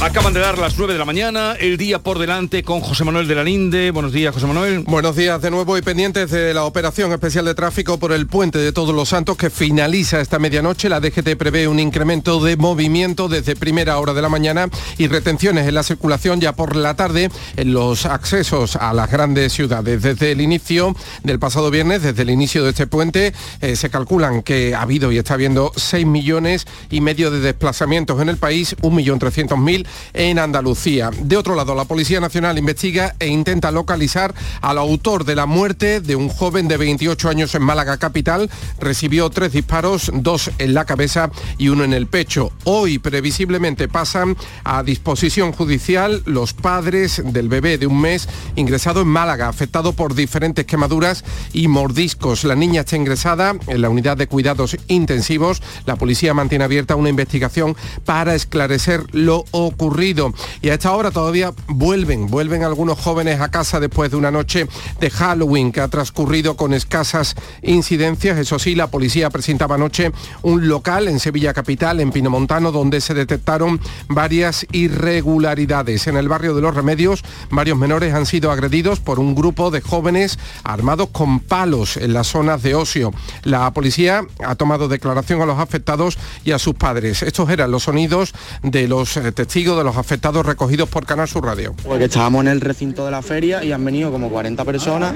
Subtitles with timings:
[0.00, 3.26] Acaban de dar las 9 de la mañana, el día por delante con José Manuel
[3.26, 3.90] de la Linde.
[3.90, 4.84] Buenos días, José Manuel.
[4.86, 8.58] Buenos días de nuevo y pendientes de la operación especial de tráfico por el puente
[8.58, 10.88] de Todos los Santos que finaliza esta medianoche.
[10.88, 15.66] La DGT prevé un incremento de movimiento desde primera hora de la mañana y retenciones
[15.66, 20.00] en la circulación ya por la tarde en los accesos a las grandes ciudades.
[20.00, 24.42] Desde el inicio del pasado viernes, desde el inicio de este puente, eh, se calculan
[24.42, 28.76] que ha habido y está habiendo 6 millones y medio de desplazamientos en el país,
[28.80, 31.10] 1.300.000 en Andalucía.
[31.20, 36.00] De otro lado, la Policía Nacional investiga e intenta localizar al autor de la muerte
[36.00, 38.50] de un joven de 28 años en Málaga capital.
[38.80, 42.52] Recibió tres disparos, dos en la cabeza y uno en el pecho.
[42.64, 49.08] Hoy previsiblemente pasan a disposición judicial los padres del bebé de un mes ingresado en
[49.08, 52.44] Málaga, afectado por diferentes quemaduras y mordiscos.
[52.44, 55.62] La niña está ingresada en la unidad de cuidados intensivos.
[55.86, 60.34] La policía mantiene abierta una investigación para esclarecer lo ocurrido ocurrido.
[60.60, 64.66] Y a esta hora todavía vuelven, vuelven algunos jóvenes a casa después de una noche
[64.98, 68.38] de Halloween que ha transcurrido con escasas incidencias.
[68.38, 70.10] Eso sí, la policía presentaba anoche
[70.42, 76.08] un local en Sevilla Capital, en Pinomontano, donde se detectaron varias irregularidades.
[76.08, 79.80] En el barrio de Los Remedios, varios menores han sido agredidos por un grupo de
[79.80, 83.12] jóvenes armados con palos en las zonas de ocio.
[83.44, 87.22] La policía ha tomado declaración a los afectados y a sus padres.
[87.22, 89.32] Estos eran los sonidos de los eh,
[89.76, 91.74] de los afectados recogidos por Canal Sur Radio.
[91.84, 95.14] Porque estábamos en el recinto de la feria y han venido como 40 personas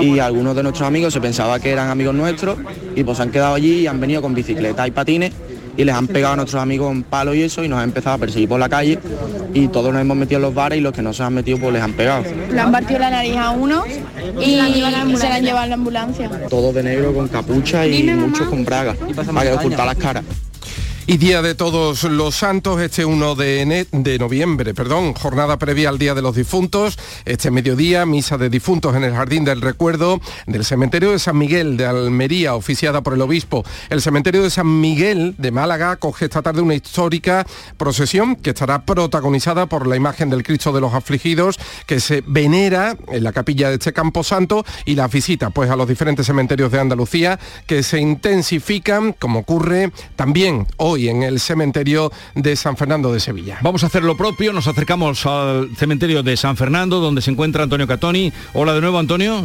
[0.00, 2.58] y algunos de nuestros amigos se pensaba que eran amigos nuestros
[2.94, 5.32] y pues han quedado allí y han venido con bicicleta y patines
[5.76, 8.16] y les han pegado a nuestros amigos en palo y eso y nos han empezado
[8.16, 8.98] a perseguir por la calle
[9.52, 11.58] y todos nos hemos metido en los bares y los que no se han metido
[11.58, 12.24] pues les han pegado.
[12.50, 13.84] Le han partido la nariz a uno
[14.40, 14.52] y
[15.16, 16.30] se la han llevado a la ambulancia.
[16.48, 18.96] Todos de negro con capucha y muchos con bragas
[19.32, 20.24] para que ocultar las caras.
[21.06, 25.98] Y Día de Todos los Santos, este 1 de, de, noviembre, perdón, jornada previa al
[25.98, 30.64] Día de los Difuntos, este mediodía, misa de difuntos en el Jardín del Recuerdo del
[30.64, 33.66] Cementerio de San Miguel de Almería, oficiada por el Obispo.
[33.90, 38.86] El Cementerio de San Miguel de Málaga acoge esta tarde una histórica procesión que estará
[38.86, 43.68] protagonizada por la imagen del Cristo de los Afligidos, que se venera en la capilla
[43.68, 47.82] de este Campo Santo y la visita pues, a los diferentes cementerios de Andalucía, que
[47.82, 53.58] se intensifican, como ocurre también hoy y en el cementerio de San Fernando de Sevilla.
[53.62, 57.62] Vamos a hacer lo propio, nos acercamos al cementerio de San Fernando, donde se encuentra
[57.62, 58.32] Antonio Catoni.
[58.52, 59.44] Hola de nuevo, Antonio.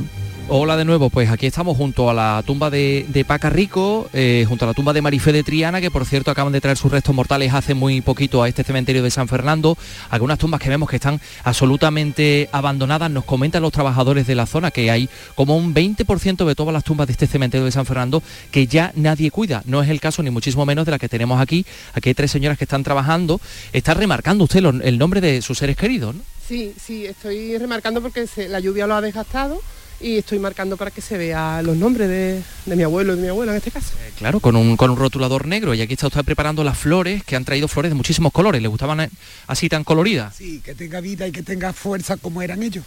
[0.52, 4.66] Hola de nuevo, pues aquí estamos junto a la tumba de, Paca Rico, eh, junto
[4.66, 7.14] a la tumba de Marifé de Triana, que por cierto acaban de traer sus restos
[7.14, 9.78] mortales hace muy poquito a este cementerio de San Fernando.
[10.10, 13.12] Algunas tumbas que vemos que están absolutamente abandonadas.
[13.12, 16.84] Nos comentan los trabajadores de la zona que hay como un 20% de todas las
[16.84, 19.62] tumbas de este cementerio de San Fernando que ya nadie cuida.
[19.68, 21.64] No es el caso ni muchísimo menos de la que tenemos aquí.
[21.94, 23.40] Aquí hay tres señoras que están trabajando.
[23.72, 26.16] Está remarcando usted el nombre de sus seres queridos.
[26.48, 29.62] Sí, sí, estoy remarcando porque la lluvia lo ha desgastado
[30.02, 33.28] y estoy marcando para que se vea los nombres de, mi abuelo y de mi
[33.28, 33.94] abuela en este caso.
[34.00, 37.24] Eh, claro, con un, con un rotulador negro y aquí está usted preparando las flores
[37.24, 38.62] que han traído flores de muchísimos colores.
[38.62, 39.10] ¿Le gustaban eh,
[39.48, 40.36] así tan coloridas?
[40.36, 42.86] Sí, que tenga vida y que tenga fuerza como eran ellos.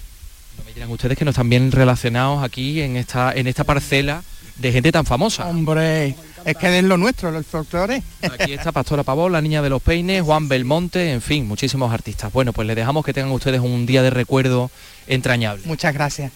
[0.58, 4.22] No me dirán ustedes que no están bien relacionados aquí en esta, en esta parcela
[4.56, 5.46] de gente tan famosa.
[5.48, 6.14] Hombre,
[6.44, 8.02] es que es lo nuestro, los folclore.
[8.22, 12.32] Aquí está Pastora Pavón, la niña de los peines, Juan Belmonte, en fin, muchísimos artistas.
[12.32, 14.70] Bueno, pues le dejamos que tengan ustedes un día de recuerdo
[15.06, 15.62] entrañable.
[15.64, 16.32] Muchas gracias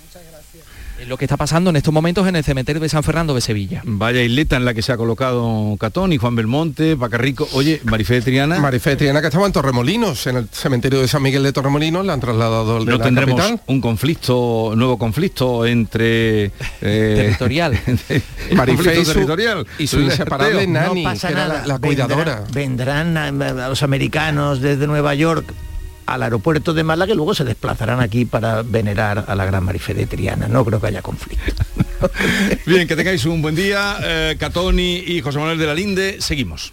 [1.07, 3.83] lo que está pasando en estos momentos en el cementerio de San Fernando de Sevilla.
[3.85, 7.49] Vaya isleta en la que se ha colocado Catón y Juan Belmonte, Pacarrico.
[7.53, 8.59] Oye, Marifé de Triana.
[8.61, 12.05] Marifé de Triana que estaba en Torremolinos, en el cementerio de San Miguel de Torremolinos,
[12.07, 16.47] la han trasladado al Pero tendremos un conflicto, nuevo conflicto entre...
[16.47, 17.79] Eh, territorial.
[18.53, 19.67] Marifé y su, territorial.
[19.79, 22.45] y su inseparable Nani, que era la, cuidadora.
[22.53, 25.53] Vendrán, vendrán los americanos desde Nueva York
[26.07, 29.95] al aeropuerto de Málaga y luego se desplazarán aquí para venerar a la gran Marife
[29.95, 30.49] de Triana.
[30.49, 31.65] No creo que haya conflicto.
[32.67, 33.97] Bien, que tengáis un buen día.
[34.03, 36.73] Eh, Catoni y José Manuel de la Linde, seguimos.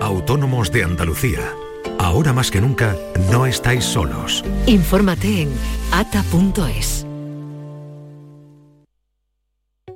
[0.00, 1.52] Autónomos de Andalucía.
[1.98, 2.96] Ahora más que nunca,
[3.30, 4.44] no estáis solos.
[4.66, 5.50] Infórmate en
[5.90, 7.05] ata.es.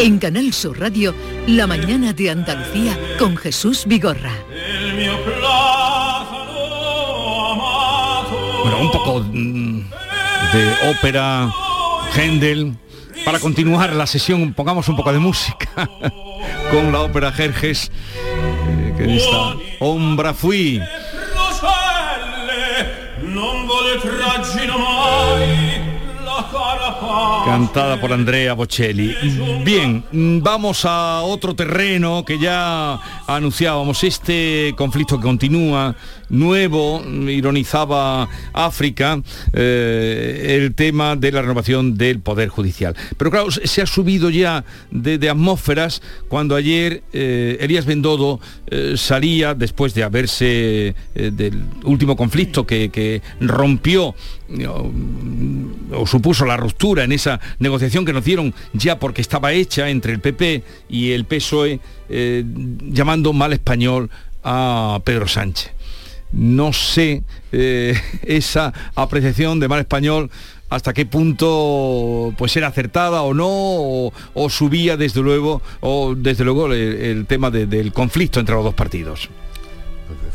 [0.00, 1.12] En Canal Sur Radio,
[1.48, 4.32] la mañana de Andalucía con Jesús Vigorra.
[8.62, 9.90] Bueno, un poco mm,
[10.52, 11.50] de ópera,
[12.14, 12.76] Händel.
[13.24, 15.68] Para continuar la sesión, pongamos un poco de música
[16.70, 20.80] con la ópera Jerjes, eh, que está Ombra Fui.
[27.44, 29.14] Cantada por Andrea Bocelli.
[29.64, 30.04] Bien,
[30.42, 34.04] vamos a otro terreno que ya anunciábamos.
[34.04, 35.94] Este conflicto que continúa,
[36.28, 39.22] nuevo, ironizaba África,
[39.52, 42.94] eh, el tema de la renovación del Poder Judicial.
[43.16, 49.54] Pero claro, se ha subido ya de, atmósferas cuando ayer eh, Elías Bendodo eh, salía,
[49.54, 54.14] después de haberse eh, del último conflicto que, que rompió
[55.94, 60.12] o, supuso la ruptura en esa negociación que nos dieron ya porque estaba hecha entre
[60.12, 64.10] el PP y el PSOE, llamando mal español
[64.42, 65.77] a Pedro Sánchez.
[66.32, 70.30] No sé eh, esa apreciación de mal español
[70.70, 76.44] hasta qué punto pues era acertada o no o, o subía desde luego o desde
[76.44, 79.30] luego el, el tema de- del conflicto entre los dos partidos.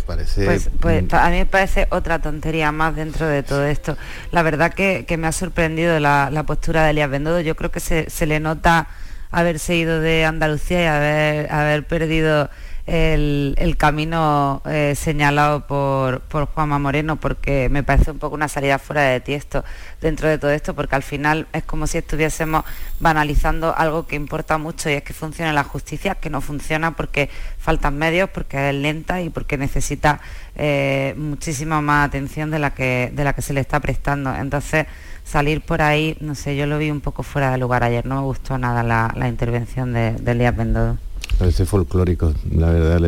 [0.06, 0.44] Parece...
[0.44, 3.96] Pues, pues a mí me parece otra tontería más dentro de todo esto.
[4.32, 7.40] La verdad que, que me ha sorprendido la, la postura de Elías Bendodo.
[7.40, 8.88] Yo creo que se, se le nota
[9.32, 12.50] haberse ido de Andalucía y haber, haber perdido
[12.86, 18.78] el, camino eh, señalado por, por Juanma Moreno, porque me parece un poco una salida
[18.78, 19.64] fuera de tiesto
[20.02, 22.66] dentro de todo esto, porque al final es como si estuviésemos
[23.00, 27.30] banalizando algo que importa mucho y es que funcione la justicia, que no funciona porque
[27.58, 30.20] faltan medios, porque es lenta y porque necesita
[30.56, 34.36] eh, muchísima más atención de la que de la que se le está prestando.
[34.36, 34.88] Entonces
[35.24, 38.16] salir por ahí, no sé, yo lo vi un poco fuera de lugar ayer, no
[38.16, 40.54] me gustó nada la, intervención de, de Elías.
[41.40, 43.04] Parece folclórico, la verdad,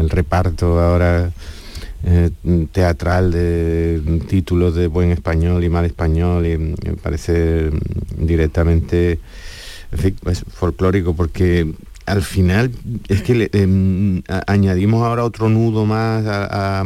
[0.00, 1.30] el, reparto ahora
[2.04, 2.30] eh,
[2.70, 7.70] teatral de títulos de buen español y mal español, y me parece
[8.16, 9.18] directamente
[10.52, 11.72] folclórico porque
[12.06, 12.70] al final
[13.08, 16.84] es que le, em, añadimos ahora otro nudo más a, a-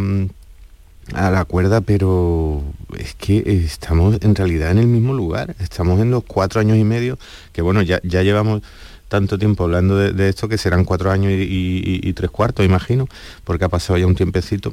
[1.13, 2.63] a la cuerda, pero
[2.99, 5.55] es que estamos en realidad en el mismo lugar.
[5.61, 7.19] Estamos en los cuatro años y medio,
[7.53, 8.63] que bueno, ya, ya llevamos
[9.09, 13.09] tanto tiempo hablando de, esto que serán cuatro años y, tres cuartos, imagino,
[13.45, 14.73] porque ha pasado ya un tiempecito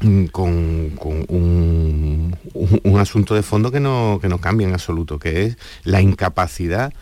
[0.00, 0.92] mm, con,
[2.54, 6.92] un asunto de fondo que no, que no cambia en absoluto, que es la incapacidad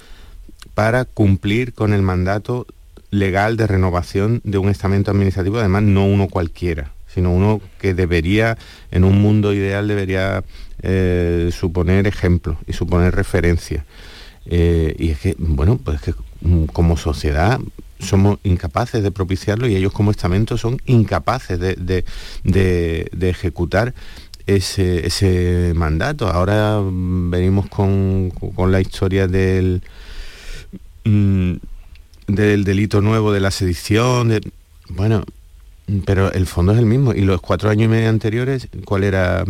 [0.75, 2.67] para cumplir con el mandato
[3.11, 8.59] legal de renovación de un estamento administrativo, además no uno cualquiera, sino uno que debería,
[8.91, 10.45] en un mundo ideal, debería
[10.83, 13.87] eh, suponer ejemplo y suponer referencia.
[14.49, 17.61] Eh, y es que, bueno, pues es que mm, como sociedad
[17.99, 22.05] somos incapaces de propiciarlo y ellos como estamento son incapaces de, de-
[23.13, 23.95] de- ejecutar
[24.47, 26.29] ese, ese mandato.
[26.29, 29.83] Ahora mm, venimos con, con la historia del,
[31.05, 31.53] mm,
[32.29, 34.41] del delito nuevo de la sedición, de-
[34.89, 35.25] bueno,
[36.05, 37.13] pero el fondo es el mismo.
[37.15, 39.45] Y los cuatro años y medio anteriores, ¿cuál era,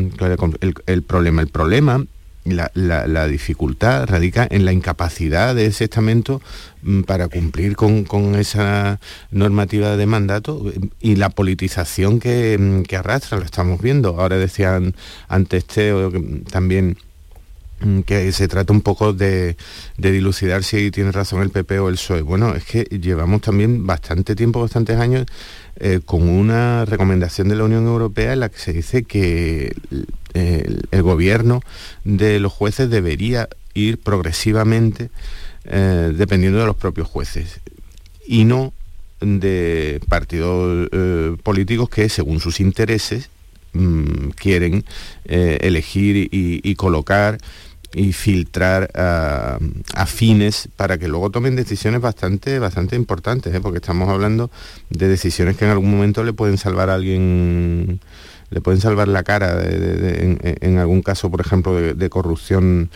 [0.86, 1.42] el problema?
[1.42, 2.04] El problema,
[2.46, 6.40] la, dificultad radica en la incapacidad de ese estamento
[6.82, 9.00] mm, para cumplir con, esa
[9.30, 10.62] normativa de mandato
[11.00, 14.20] y la politización que, mm, arrastra, lo estamos viendo.
[14.20, 14.94] Ahora decían
[15.28, 16.96] antes Teo que, mm, también
[18.06, 19.56] que se trata un poco de,
[19.98, 22.22] dilucidar si tiene razón el PP o el PSOE.
[22.22, 25.26] Bueno, es que llevamos también bastante tiempo, bastantes años,
[25.76, 29.76] eh, con una recomendación de la Unión Europea en la que se dice que
[30.36, 31.62] el, gobierno
[32.04, 35.10] de los jueces debería ir progresivamente
[35.64, 37.60] eh, dependiendo de los propios jueces
[38.26, 38.72] y no
[39.20, 43.30] de partidos eh, políticos que según sus intereses
[43.72, 44.84] mm, quieren
[45.24, 47.38] eh, elegir y, colocar
[47.94, 49.58] y filtrar a,
[50.06, 54.50] fines para que luego tomen decisiones bastante, bastante importantes, porque estamos hablando
[54.90, 58.00] de decisiones que en algún momento le pueden salvar a alguien,
[58.50, 62.90] le pueden salvar la cara en, algún caso, por ejemplo, de, corrupción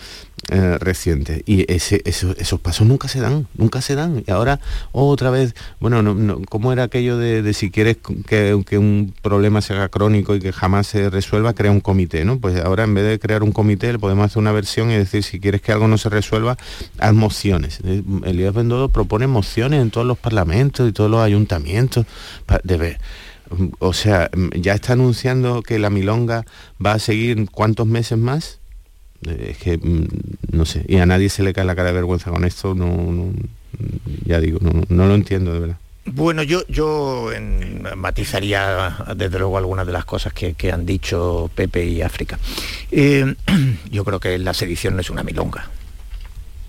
[0.48, 1.42] eh, reciente.
[1.46, 4.22] Y esos pasos nunca se dan, nunca se dan.
[4.26, 4.60] Y ahora
[4.92, 9.74] otra vez, bueno, no, no, ¿cómo era aquello de, si quieres que, un problema se
[9.74, 12.38] haga crónico y que jamás se resuelva, crea un comité, ¿no?
[12.38, 15.22] Pues ahora en vez de crear un comité le podemos hacer una versión y decir,
[15.22, 16.56] si quieres que algo no se resuelva,
[16.98, 17.80] haz mociones.
[17.84, 22.06] Eh, Elías Bendodo propone mociones en todos los parlamentos y todos los ayuntamientos.
[22.62, 22.98] de ver.
[23.78, 26.44] O sea, mm, ya está anunciando que la milonga
[26.84, 28.58] va a seguir cuántos meses más.
[29.26, 30.06] Eh, Es que mm,
[30.52, 32.86] no sé, y a nadie se le cae la cara de vergüenza con esto, no,
[33.12, 33.32] no-
[34.24, 35.76] ya digo, no, lo entiendo de verdad.
[36.04, 37.30] Bueno, yo, yo
[37.96, 42.38] matizaría desde luego algunas de las cosas que, han dicho Pepe y África.
[42.90, 43.34] Eh,
[43.90, 45.70] yo creo que la sedición no es una milonga.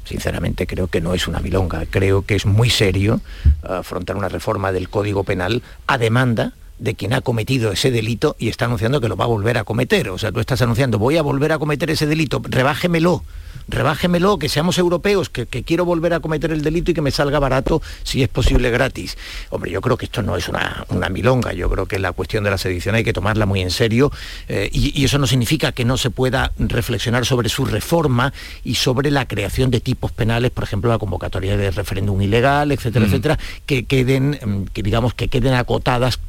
[0.05, 1.85] Sinceramente creo que no es una milonga.
[1.89, 3.21] Creo que es muy serio
[3.63, 8.50] afrontar una reforma del Código Penal a demanda de quien ha cometido ese delito y
[8.50, 10.09] está anunciando que lo va a volver a cometer.
[10.09, 13.23] O sea, tú estás anunciando, voy a volver a cometer ese delito, rebájemelo,
[13.67, 17.11] rebájemelo, que seamos europeos, que, que quiero volver a cometer el delito y que me
[17.11, 19.15] salga barato, si es posible, gratis.
[19.51, 22.43] Hombre, yo creo que esto no es una, una milonga, yo creo que la cuestión
[22.43, 24.11] de la sedición hay que tomarla muy en serio
[24.47, 28.33] eh, y, y eso no significa que no se pueda reflexionar sobre su reforma
[28.63, 33.05] y sobre la creación de tipos penales, por ejemplo, la convocatoria de referéndum ilegal, etcétera,
[33.05, 33.09] Mm.
[33.09, 36.19] etcétera, que queden, mm, que digamos, que queden acotadas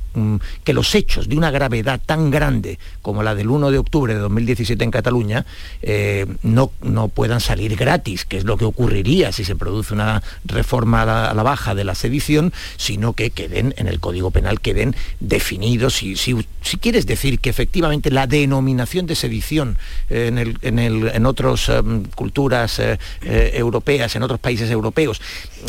[0.64, 4.20] que los hechos de una gravedad tan grande como la del 1 de octubre de
[4.20, 5.46] 2017 en Cataluña
[5.82, 10.22] eh, no, no puedan salir gratis, que es lo que ocurriría si se produce una
[10.44, 14.94] reforma a la, baja de la sedición, sino que queden en el Código Penal, queden
[15.20, 15.94] definidos.
[15.94, 16.36] Si, si,
[16.80, 19.76] quieres decir que efectivamente la denominación de sedición
[20.08, 21.70] en, en, en otras
[22.14, 25.20] culturas eh, eh, europeas, en otros países europeos,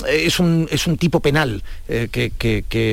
[0.07, 2.31] es un, es un tipo penal que,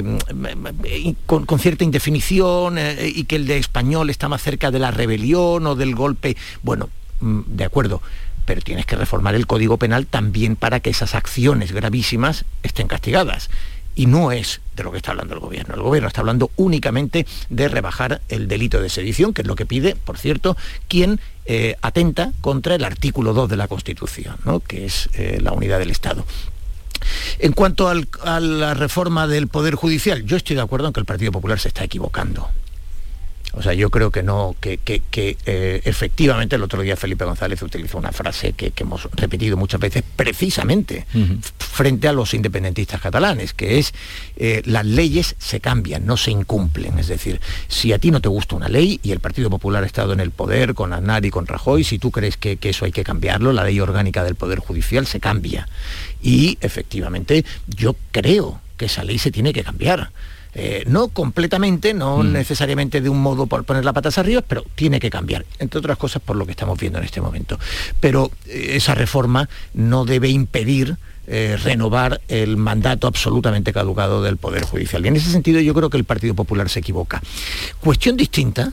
[0.04, 1.14] mm, eh,
[1.46, 5.66] con, cierta indefinición eh, y que el de español está más cerca de la rebelión
[5.66, 6.36] o del golpe.
[6.62, 6.88] Bueno,
[7.20, 8.02] mm, de acuerdo,
[8.44, 13.50] pero tienes que reformar el Código Penal también para que esas acciones gravísimas estén castigadas.
[13.94, 15.74] Y no es de lo que está hablando el gobierno.
[15.74, 19.66] El gobierno está hablando únicamente de rebajar el delito de sedición, que es lo que
[19.66, 20.56] pide, por cierto,
[20.88, 24.60] quien eh, atenta contra el artículo 2 de la Constitución, ¿no?
[24.60, 26.24] que es eh, la unidad del Estado.
[27.38, 31.06] En cuanto a la reforma del Poder Judicial, yo estoy de acuerdo en que el
[31.06, 32.48] Partido Popular se está equivocando.
[33.54, 37.24] O sea, yo creo que no, que, que- que, eh, efectivamente el otro día Felipe
[37.24, 41.06] González utilizó una frase que, que hemos repetido muchas veces, precisamente
[41.58, 43.92] frente a los independentistas catalanes, que es
[44.36, 46.98] eh, las leyes se cambian, no se incumplen.
[46.98, 49.86] Es decir, si a ti no te gusta una ley y el Partido Popular ha
[49.86, 52.84] estado en el poder con Aznar y con Rajoy, si tú crees que, que eso
[52.84, 55.68] hay que cambiarlo, la ley orgánica del Poder Judicial se cambia.
[56.22, 60.10] Y efectivamente yo creo que esa ley se tiene que cambiar.
[60.54, 64.98] Eh, no completamente, no necesariamente de un modo por poner la patas arriba, pero tiene
[64.98, 67.58] que cambiar, entre otras cosas por lo que estamos viendo en este momento.
[68.00, 70.96] Pero eh, esa reforma no debe impedir
[71.26, 75.04] eh, renovar el mandato absolutamente caducado del Poder Judicial.
[75.04, 77.22] Y en ese sentido yo creo que el Partido Popular se equivoca.
[77.80, 78.72] Cuestión distinta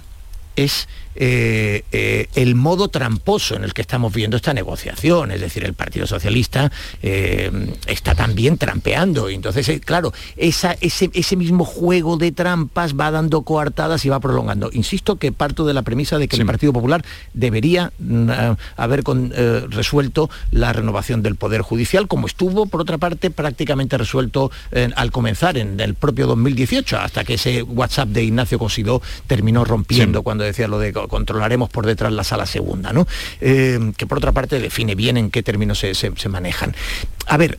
[0.56, 0.88] es
[1.20, 5.32] eh, eh, el modo tramposo en el que estamos viendo esta negociación.
[5.32, 6.72] Es decir, el Partido Socialista
[7.02, 7.52] eh,
[7.88, 9.28] está también trampeando.
[9.30, 14.70] Entonces, claro, esa, ese, ese mismo juego de trampas va dando coartadas y va prolongando.
[14.74, 19.04] Insisto que parto de la premisa de que el Partido Popular debería mm, ah, haber
[19.04, 19.34] con-
[19.70, 25.12] resuelto la renovación del Poder Judicial, como estuvo, por otra parte, prácticamente resuelto eh, al
[25.12, 30.44] comenzar en el propio 2018, hasta que ese WhatsApp de Ignacio Cosidó terminó rompiendo cuando
[30.44, 33.08] decía lo de controlaremos por detrás la sala segunda, ¿no?
[33.42, 36.76] Eh, que por otra parte define bien en qué términos se, se- se manejan.
[37.28, 37.58] A ver,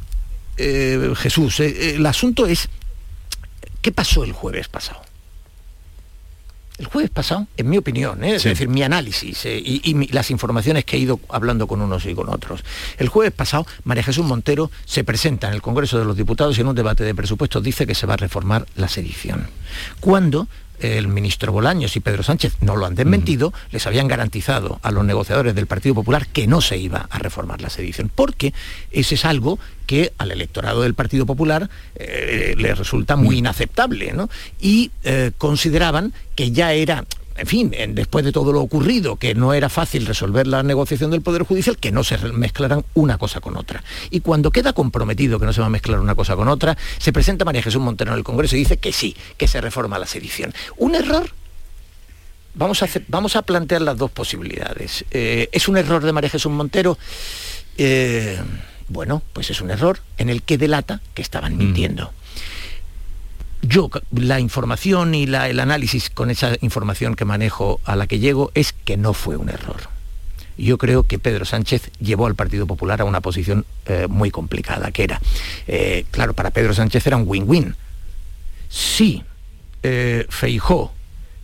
[0.56, 2.68] eh, Jesús, eh, el asunto es,
[3.82, 5.00] ¿qué pasó el jueves pasado?
[6.78, 8.36] El jueves pasado, en mi opinión, ¿eh?
[8.36, 11.80] es decir, mi análisis eh, y, y mi- las informaciones que he ido hablando con
[11.80, 12.62] unos y con otros.
[12.98, 16.60] El jueves pasado, María Jesús Montero se presenta en el Congreso de los Diputados y
[16.60, 19.48] en un debate de presupuestos dice que se va a reformar la sedición.
[19.98, 20.46] Cuando
[20.80, 25.04] el ministro Bolaños y Pedro Sánchez no lo han desmentido, les habían garantizado a los
[25.04, 28.54] negociadores del Partido Popular que no se iba a reformar la sedición, porque
[28.90, 34.28] ese es algo que al electorado del Partido Popular eh, le resulta muy inaceptable, ¿no?
[34.60, 37.04] Y eh, consideraban que ya era
[37.38, 41.10] en fin, en- después de todo lo ocurrido, que no era fácil resolver la negociación
[41.10, 43.82] del Poder Judicial, que no se mezclaran una cosa con otra.
[44.10, 47.12] Y cuando queda comprometido que no se va a mezclar una cosa con otra, se
[47.12, 50.06] presenta María Jesús Montero en el Congreso y dice que sí, que se reforma la
[50.06, 50.52] sedición.
[50.76, 51.30] ¿Un error?
[52.54, 55.04] Vamos a, hacer- vamos a plantear las dos posibilidades.
[55.12, 56.98] Eh, ¿Es un error de María Jesús Montero?
[57.76, 58.40] Eh,
[58.88, 62.12] bueno, pues es un error en el que delata que estaban mintiendo.
[63.68, 68.18] Yo, la información y la- el análisis con esa información que manejo a la que
[68.18, 69.76] llego es que no fue un error.
[70.56, 74.90] Yo creo que Pedro Sánchez llevó al Partido Popular a una posición eh, muy complicada,
[74.90, 75.20] que era,
[75.66, 77.76] eh, claro, para Pedro Sánchez era un win-win.
[78.68, 79.22] Si
[79.82, 80.92] eh, Feijó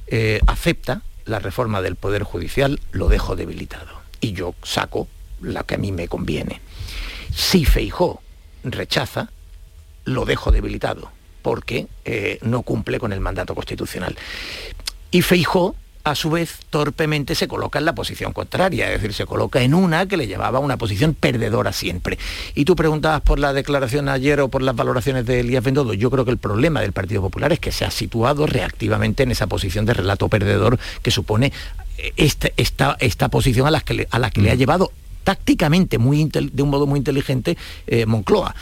[0.07, 4.01] eh, acepta la reforma del Poder Judicial, lo dejo debilitado.
[4.21, 5.09] Y yo saco
[5.41, 6.61] la que a mí me conviene.
[7.35, 8.23] Si Feijó
[8.65, 9.31] rechaza,
[10.05, 11.11] lo dejo debilitado,
[11.45, 14.17] porque eh, no cumple con el mandato constitucional.
[15.11, 19.27] Y Feijó, a su vez, torpemente se coloca en la posición contraria, es decir, se
[19.27, 22.19] coloca en una que le llevaba a una posición perdedora siempre.
[22.55, 25.93] Y tú preguntabas por la declaración ayer o por las valoraciones de Elías Bendodo.
[25.93, 29.31] Yo creo que el problema del Partido Popular es que se ha situado reactivamente en
[29.31, 31.53] esa posición de relato perdedor que supone
[31.99, 34.93] eh, esta, esta, esta posición a la que le, a la que le ha llevado
[35.25, 38.55] tácticamente, muy de un modo muy inteligente, eh, Moncloa.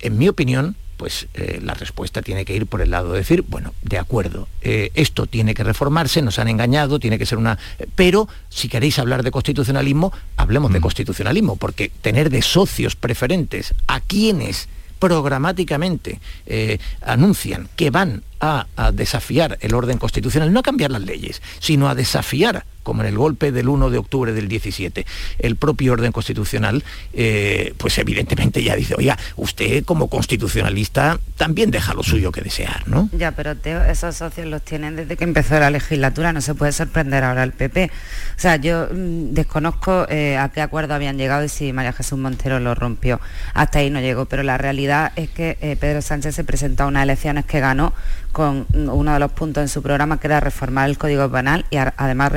[0.00, 3.44] En mi opinión, pues eh, la respuesta tiene que ir por el lado de decir,
[3.48, 7.56] bueno, de acuerdo, eh, esto tiene que reformarse, nos han engañado, tiene que ser una...
[7.94, 14.00] Pero si queréis hablar de constitucionalismo, hablemos de constitucionalismo, porque tener de socios preferentes a
[14.00, 20.90] quienes programáticamente eh, anuncian que van a, a desafiar el orden constitucional, no a cambiar
[20.90, 25.04] las leyes, sino a desafiar como en el golpe del 1 de octubre del 17,
[25.40, 31.92] el propio orden constitucional, eh, pues evidentemente ya dice, oiga, usted como constitucionalista también deja
[31.92, 33.10] lo suyo que desear, ¿no?
[33.12, 36.72] Ya, pero Teo, esos socios los tienen desde que empezó la legislatura, no se puede
[36.72, 37.90] sorprender ahora el PP.
[38.36, 42.18] O sea, yo mm, desconozco eh, a qué acuerdo habían llegado y si María Jesús
[42.18, 43.20] Montero lo rompió.
[43.52, 46.86] Hasta ahí no llegó, pero la realidad es que eh, Pedro Sánchez se presentó a
[46.86, 47.92] unas elecciones que ganó
[48.32, 51.66] con mm, uno de los puntos en su programa que era reformar el Código Penal
[51.70, 52.32] y además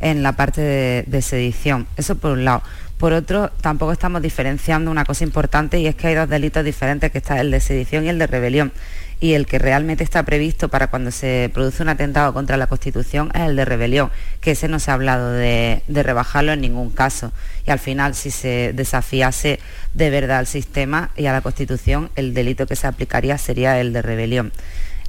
[0.00, 1.86] en la parte de, de sedición.
[1.96, 2.62] Eso por un lado.
[2.98, 7.10] Por otro, tampoco estamos diferenciando una cosa importante y es que hay dos delitos diferentes,
[7.10, 8.72] que está el de sedición y el de rebelión.
[9.20, 13.30] Y el que realmente está previsto para cuando se produce un atentado contra la Constitución
[13.34, 16.90] es el de rebelión, que ese no se ha hablado de, de rebajarlo en ningún
[16.90, 17.32] caso.
[17.66, 19.60] Y al final, si se desafiase
[19.94, 23.92] de verdad al sistema y a la Constitución, el delito que se aplicaría sería el
[23.92, 24.52] de rebelión.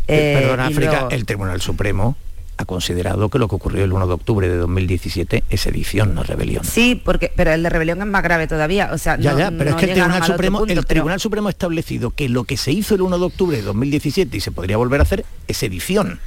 [0.08, 2.16] Eh, Perdona, y África, luego- el Tribunal Supremo
[2.58, 6.24] ha considerado que lo que ocurrió el 1 de octubre de 2017 es sedición, no
[6.24, 6.64] rebelión.
[6.64, 8.90] Sí, porque, pero el de rebelión es más grave todavía.
[8.94, 10.88] O sea, Ya, no- ya, pero no es que el Tribunal Supremo, punto, el pero-
[10.88, 14.38] Tribunal Supremo ha establecido que lo que se hizo el 1 de octubre de 2017
[14.38, 16.20] y se podría volver a hacer es edición.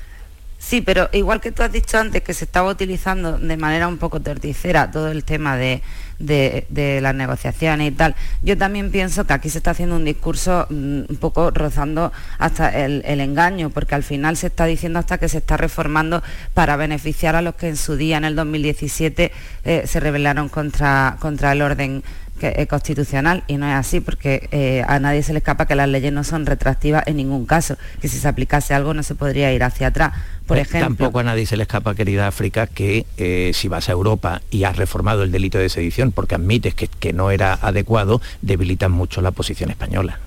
[0.59, 3.97] Sí, pero igual que tú has dicho antes que se estaba utilizando de manera un
[3.97, 5.83] poco torticera todo el tema de,
[6.19, 8.15] de, las negociaciones y tal.
[8.43, 12.71] Yo también pienso que aquí se está haciendo un discurso mm, un poco rozando hasta
[12.85, 16.23] el, el engaño, porque al final se está diciendo hasta que se está reformando
[16.55, 19.33] para beneficiar a los que en su día, en el 2017,
[19.65, 22.03] eh, se rebelaron contra, contra el orden
[22.39, 25.75] que es constitucional y no es así porque eh, a nadie se le escapa que
[25.75, 29.15] las leyes no son retroactivas en ningún caso, que si se aplicase algo no se
[29.15, 30.13] podría ir hacia atrás.
[30.47, 33.89] Por Pues ejemplo, Tampoco a nadie se le escapa, querida África, que eh, si vas
[33.89, 37.53] a Europa y has reformado el delito de sedición porque admites que, que no era
[37.53, 40.21] adecuado, debilitan mucho la posición española.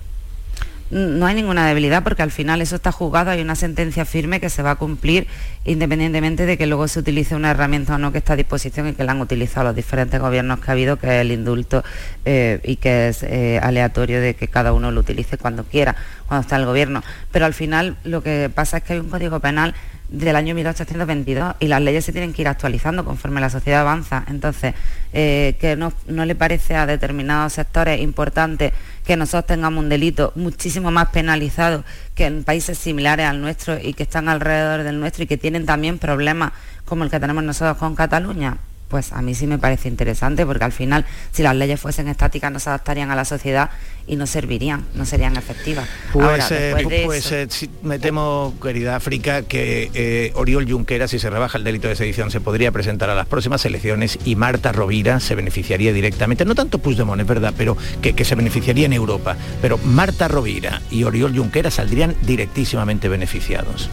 [0.92, 4.50] No hay ninguna debilidad porque al final eso está juzgado, hay una sentencia firme que
[4.50, 5.26] se va a cumplir
[5.64, 8.92] independientemente de que luego se utilice una herramienta o no que está a disposición y
[8.92, 11.82] que la han utilizado los diferentes gobiernos que ha habido, que es el indulto
[12.26, 16.42] eh, y que es eh, aleatorio de que cada uno lo utilice cuando quiera, cuando
[16.42, 17.02] está el gobierno.
[17.30, 19.74] Pero al final lo que pasa es que hay un código penal
[20.12, 24.24] del año 1822 y las leyes se tienen que ir actualizando conforme la sociedad avanza.
[24.28, 24.74] Entonces,
[25.14, 28.72] eh, que no, no le parece a determinados sectores importante
[29.04, 31.84] que nosotros tengamos un delito muchísimo más penalizado
[32.14, 35.66] que en países similares al nuestro y que están alrededor del nuestro y que tienen
[35.66, 36.52] también problemas
[36.84, 38.58] como el que tenemos nosotros con Cataluña.
[38.92, 42.52] Pues a mí sí me parece interesante porque al final si las leyes fuesen estáticas
[42.52, 43.70] no se adaptarían a la sociedad
[44.06, 45.88] y no servirían, no serían efectivas.
[46.12, 51.10] Pues, Ahora, eh, de pues eso- eh, me temo, querida África, que eh, Oriol Junqueras,
[51.10, 54.36] si se rebaja el delito de sedición, se podría presentar a las próximas elecciones y
[54.36, 58.84] Marta Rovira se beneficiaría directamente, no tanto Puigdemont, es verdad, pero que, que se beneficiaría
[58.84, 59.38] en Europa.
[59.62, 63.88] Pero Marta Rovira y Oriol Junqueras saldrían directísimamente beneficiados.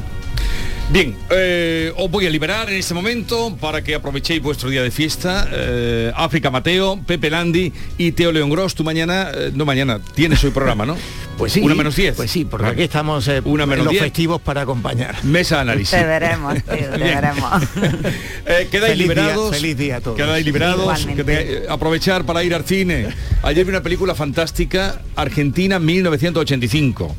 [0.92, 4.90] Bien, eh, os voy a liberar en este momento para que aprovechéis vuestro día de
[4.90, 5.48] fiesta.
[5.52, 8.74] Eh, África Mateo, Pepe Landi y Teo León Gross.
[8.74, 10.98] Tú mañana, eh, no mañana, tienes hoy programa, ¿no?
[11.40, 11.62] Pues sí.
[11.62, 12.18] Una menos diez.
[12.18, 14.04] Pues sí, porque aquí estamos eh, Una menos los diez.
[14.04, 15.24] festivos para acompañar.
[15.24, 15.92] Mesa de análisis.
[15.98, 17.16] Te veremos, tío, te Bien.
[17.16, 17.64] veremos.
[18.46, 19.56] Eh, quedáis Feliz día, liberados.
[19.56, 20.18] feliz día a todos.
[20.18, 20.82] Quedáis liberados.
[20.82, 21.16] Igualmente.
[21.16, 23.08] que te- eh, aprovechar para ir al cine.
[23.44, 27.16] Ayer vi una película fantástica, Argentina 1985.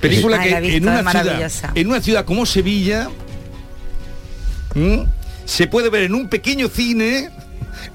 [0.00, 3.08] Película Ay, que visto, en una ciudad, en una ciudad como Sevilla
[4.74, 5.06] ¿m?
[5.44, 7.30] se puede ver en un pequeño cine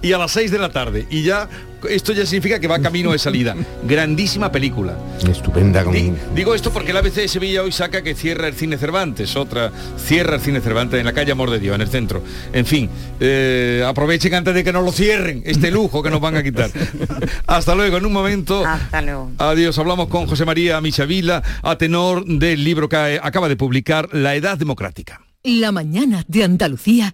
[0.02, 1.06] y a las 6 de la tarde.
[1.10, 1.48] Y ya
[1.90, 3.56] esto ya significa que va camino de salida.
[3.84, 4.98] Grandísima película.
[5.30, 5.94] Estupenda con...
[5.94, 9.36] Di- digo esto porque el ABC de Sevilla hoy saca que cierra el cine Cervantes,
[9.36, 12.24] otra cierra el cine Cervantes en la calle Amor de Dios, en el centro.
[12.54, 16.38] En fin, eh, aprovechen antes de que nos lo cierren, este lujo que nos van
[16.38, 16.70] a quitar.
[17.48, 18.66] Hasta luego, en un momento.
[18.66, 19.32] Hasta luego.
[19.38, 24.36] Adiós, hablamos con José María Michavila, a tenor del libro que acaba de publicar La
[24.36, 25.22] Edad Democrática.
[25.44, 27.14] La mañana de Andalucía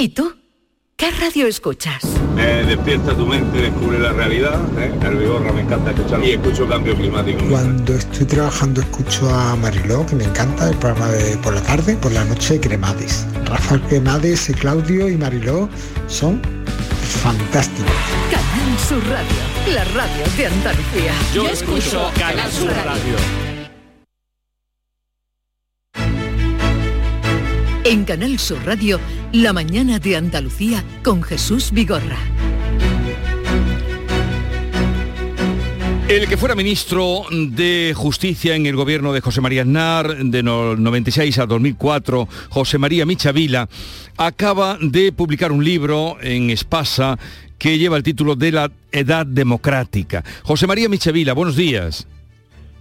[0.00, 0.32] ¿Y tú?
[0.96, 2.02] ¿Qué radio escuchas?
[2.38, 4.58] Eh, despierta tu mente, descubre la realidad.
[4.78, 4.90] ¿eh?
[5.02, 7.44] El Vigorra me encanta escuchar y escucho cambio climático.
[7.50, 11.96] Cuando estoy trabajando escucho a Mariló, que me encanta, el programa de por la tarde,
[11.96, 13.26] por la noche Cremades.
[13.44, 15.68] Rafael Cremades, y Claudio y Mariló
[16.06, 16.40] son
[17.22, 17.92] fantásticos.
[18.30, 21.12] Canal Sur Radio, la radio de Andalucía.
[21.34, 23.49] Yo escucho Canal Sur Radio.
[27.90, 29.00] En Canal Sur Radio,
[29.32, 32.18] La mañana de Andalucía con Jesús Vigorra.
[36.08, 40.76] El que fuera ministro de Justicia en el gobierno de José María Aznar, de no-
[40.76, 43.68] 96 a 2004, José María Michavila,
[44.16, 47.18] acaba de publicar un libro en Espasa
[47.58, 50.24] que lleva el título de la Edad Democrática.
[50.44, 52.06] José María Michavila, buenos días.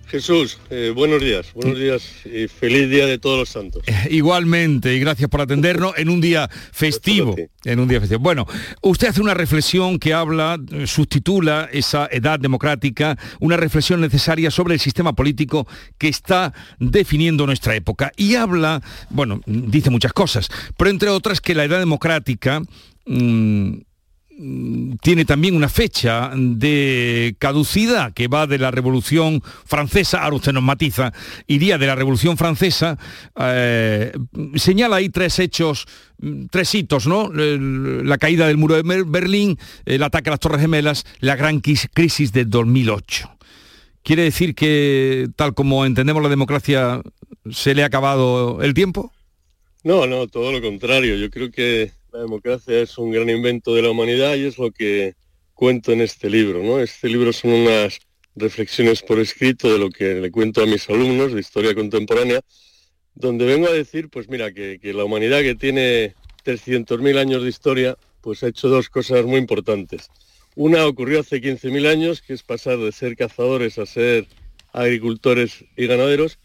[0.10, 3.84] Jesús, eh, buenos días, buenos días y feliz día de todos los santos.
[4.10, 7.36] Igualmente, y gracias por atendernos en un día festivo.
[7.64, 8.20] En un día festivo.
[8.20, 8.48] Bueno,
[8.82, 14.74] usted hace una reflexión que habla, eh, subtitula esa edad democrática, una reflexión necesaria sobre
[14.74, 15.68] el sistema político
[16.00, 18.12] que está definiendo nuestra época.
[18.18, 22.64] Y habla, bueno, dice muchas cosas, pero entre otras que la edad democrática
[23.06, 23.74] mm,
[25.02, 30.64] tiene también una fecha de caducidad que va de la Revolución Francesa, ahora usted nos
[30.64, 31.12] matiza,
[31.48, 32.98] iría de la Revolución Francesa,
[33.38, 34.14] eh,
[34.56, 35.86] señala ahí tres hechos,
[36.20, 37.30] mm, tres hitos, ¿no?
[37.34, 42.32] La caída del muro de Berlín, el ataque a las Torres Gemelas, la gran crisis
[42.32, 43.30] de 2008.
[44.04, 47.02] ¿Quiere decir que, tal como entendemos la democracia,
[47.52, 49.12] se le ha acabado el tiempo?
[49.84, 51.18] No, no, todo lo contrario.
[51.18, 54.72] Yo creo que la democracia es un gran invento de la humanidad y es lo
[54.72, 55.14] que
[55.54, 56.64] cuento en este libro.
[56.64, 56.80] ¿no?
[56.80, 58.00] Este libro son unas
[58.36, 62.42] reflexiones por escrito de lo que le cuento a mis alumnos de historia contemporánea,
[63.14, 67.98] donde vengo a decir, pues mira, que, la humanidad que tiene 300.000 años de historia,
[68.22, 70.10] pues ha hecho dos cosas muy importantes.
[70.56, 74.28] Una ocurrió hace 15.000 años, que es pasar de ser cazadores a ser
[74.72, 76.40] agricultores y ganaderos,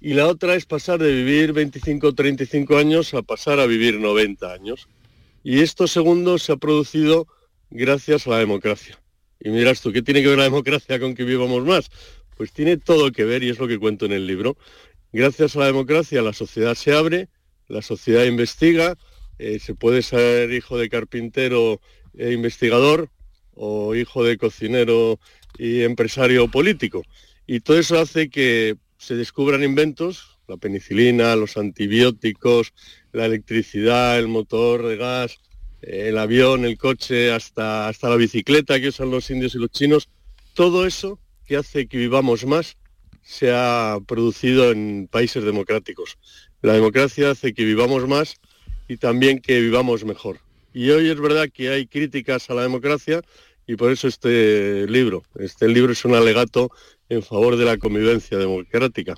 [0.00, 3.98] y la otra es pasar de vivir 25 o 35 años a pasar a vivir
[4.00, 4.88] 90 años.
[5.42, 7.26] Y esto segundo se ha producido
[7.70, 9.00] gracias a la democracia.
[9.40, 11.90] Y miras tú, ¿qué tiene que ver la democracia con que vivamos más?
[12.36, 14.56] Pues tiene todo que ver y es lo que cuento en el libro.
[15.12, 17.28] Gracias a la democracia la sociedad se abre,
[17.68, 18.96] la sociedad investiga,
[19.38, 21.80] eh, se puede ser hijo de carpintero
[22.16, 23.10] e investigador
[23.54, 25.18] o hijo de cocinero
[25.58, 27.02] y empresario político.
[27.46, 32.72] Y todo eso hace que se descubran inventos, la penicilina, los antibióticos,
[33.12, 35.38] la electricidad, el motor de gas,
[35.82, 40.08] el avión, el coche, hasta, hasta la bicicleta que usan los indios y los chinos,
[40.54, 42.76] todo eso que hace que vivamos más
[43.22, 46.18] se ha producido en países democráticos.
[46.60, 48.36] La democracia hace que vivamos más
[48.88, 50.38] y también que vivamos mejor.
[50.72, 53.22] Y hoy es verdad que hay críticas a la democracia
[53.66, 56.70] y por eso este libro, este libro es un alegato
[57.08, 59.14] en favor de la convivencia democrática.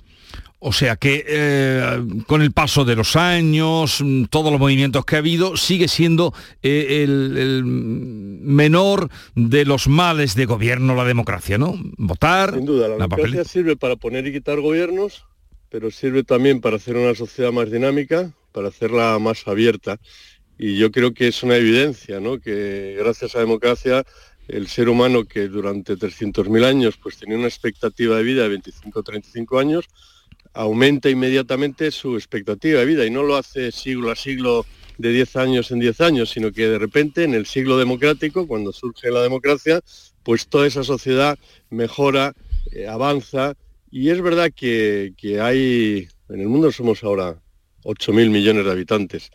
[0.67, 5.15] O sea que eh, con el paso de los años, mm, todos los movimientos que
[5.15, 11.59] ha habido, sigue siendo eh, el, el menor de los males de gobierno la democracia,
[11.59, 11.75] ¿no?
[11.97, 15.25] Votar, Sin duda, la la democracia sirve para poner y quitar gobiernos,
[15.69, 19.99] pero sirve también para hacer una sociedad más dinámica, para hacerla más abierta.
[20.57, 22.39] Y yo creo que es una evidencia, ¿no?
[22.39, 24.03] Que gracias a la democracia
[24.47, 28.99] el ser humano que durante 300.000 años pues tenía una expectativa de vida de 25
[28.99, 29.85] o 35 años,
[30.55, 34.65] aumenta inmediatamente su expectativa de vida y no lo hace siglo a siglo
[34.97, 38.71] de 10 años en 10 años, sino que de repente en el siglo democrático, cuando
[38.71, 39.81] surge la democracia,
[40.23, 41.37] pues toda esa sociedad
[41.69, 42.33] mejora,
[42.71, 43.55] eh, avanza
[43.91, 47.39] y es verdad que, que hay, en el mundo somos ahora
[47.83, 49.31] 8.000 millones de habitantes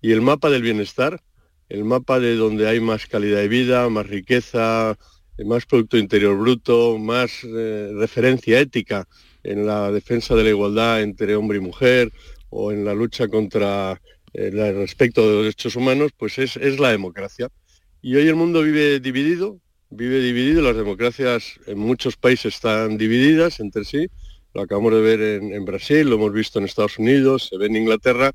[0.00, 1.20] y el mapa del bienestar,
[1.68, 4.96] el mapa de donde hay más calidad de vida, más riqueza,
[5.44, 9.06] más Producto Interior Bruto, más eh, referencia ética
[9.42, 12.12] en la defensa de la igualdad entre hombre y mujer
[12.50, 14.00] o en la lucha contra
[14.32, 17.48] eh, el respecto de los derechos humanos, pues es, es la democracia.
[18.02, 19.58] Y hoy el mundo vive dividido,
[19.90, 24.08] vive dividido, las democracias en muchos países están divididas entre sí,
[24.54, 27.66] lo acabamos de ver en, en Brasil, lo hemos visto en Estados Unidos, se ve
[27.66, 28.32] en Inglaterra,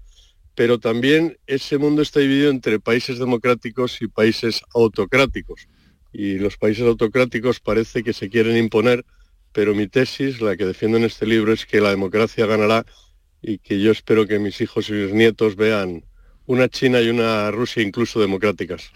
[0.55, 5.67] pero también ese mundo está dividido entre países democráticos y países autocráticos.
[6.13, 9.05] Y los países autocráticos parece que se quieren imponer,
[9.55, 12.85] pero mi tesis, la que defiendo en este libro, es que la democracia ganará
[13.41, 16.03] y que yo espero que mis hijos y mis nietos vean
[16.45, 18.91] una China y una Rusia incluso democráticas.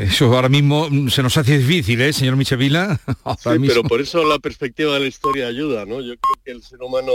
[0.00, 3.00] Eso ahora mismo se nos hace difícil, ¿eh, señor Michevila?
[3.42, 6.00] Sí, pero por eso la perspectiva de la historia ayuda, ¿no?
[6.00, 7.10] Yo creo que el ser humano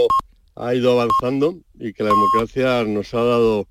[0.56, 3.66] ha ido avanzando y que la democracia nos ha dado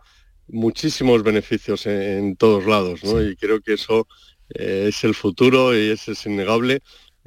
[0.48, 3.22] muchísimos beneficios en, todos lados, ¿no?
[3.22, 4.08] Y creo que eso
[4.56, 6.82] eh, es el futuro y eso es innegable.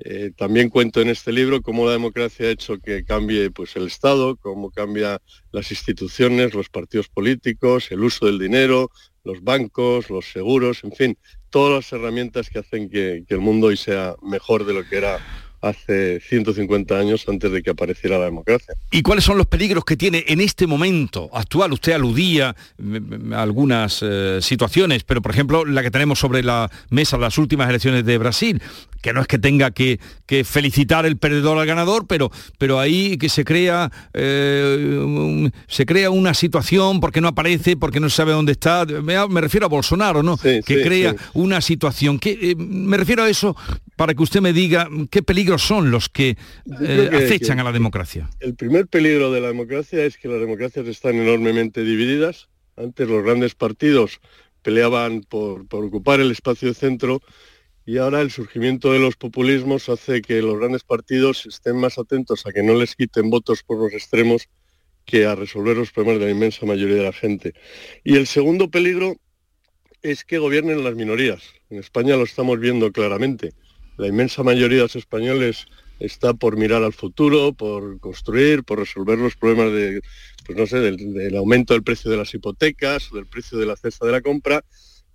[0.05, 3.87] Eh, también cuento en este libro cómo la democracia ha hecho que cambie pues, el
[3.87, 5.21] Estado, cómo cambia
[5.53, 8.91] las instituciones, los partidos políticos, el uso del dinero,
[9.23, 11.19] los bancos, los seguros, en fin,
[11.51, 14.97] todas las herramientas que hacen que, que el mundo hoy sea mejor de lo que
[14.97, 15.21] era
[15.63, 18.75] hace 150 años antes de que apareciera la democracia.
[18.91, 21.73] ¿Y cuáles son los peligros que tiene en este momento actual?
[21.73, 26.71] Usted aludía mm, a algunas eh, situaciones, pero por ejemplo la que tenemos sobre la
[26.91, 28.61] mesa las últimas elecciones de Brasil,
[29.01, 29.99] que no es que tenga que,
[30.45, 36.33] felicitar el perdedor al ganador, pero, pero ahí que se crea, eh, se crea una
[36.33, 38.87] situación porque no aparece, porque no sabe dónde está.
[38.87, 40.39] Me, refiero a Bolsonaro, ¿no?
[40.39, 42.19] que crea una situación.
[42.19, 43.55] Que, eh, me refiero a eso
[44.03, 46.37] para que usted me diga qué peligros son los que,
[46.81, 48.29] eh, acechan a la democracia.
[48.41, 52.49] El primer peligro de la democracia es que las democracias están enormemente divididas.
[52.77, 54.19] Antes los grandes partidos
[54.61, 57.23] peleaban por, por ocupar el espacio de centro
[57.87, 62.45] y ahora el surgimiento de los populismos hace que los grandes partidos estén más atentos
[62.45, 64.49] a que no les quiten votos por los extremos
[65.05, 67.55] que a resolver los problemas de la inmensa mayoría de la gente.
[68.03, 69.15] Y el segundo peligro
[70.03, 71.45] es que gobiernen las minorías.
[71.71, 73.53] En España lo estamos viendo claramente.
[73.97, 75.67] La inmensa mayoría de los españoles
[75.99, 80.03] está por mirar al futuro, por construir, por resolver los problemas de,
[80.47, 84.07] pues no sé, del, aumento del precio de las hipotecas, del precio de la cesta
[84.07, 84.65] de la compra,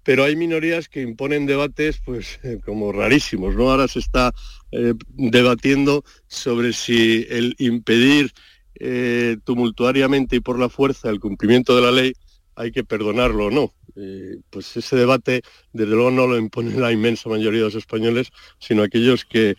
[0.03, 3.69] pero hay minorías que imponen debates pues como rarísimos, ¿no?
[3.69, 4.33] Ahora se está
[4.71, 8.31] eh, debatiendo sobre si el impedir
[8.79, 12.13] eh, tumultuariamente y por la fuerza el cumplimiento de la ley
[12.57, 13.73] hay que perdonarlo o no.
[13.95, 15.41] Eh, pues ese debate
[15.71, 19.55] desde luego no lo impone la inmensa mayoría de los españoles, sino aquellos que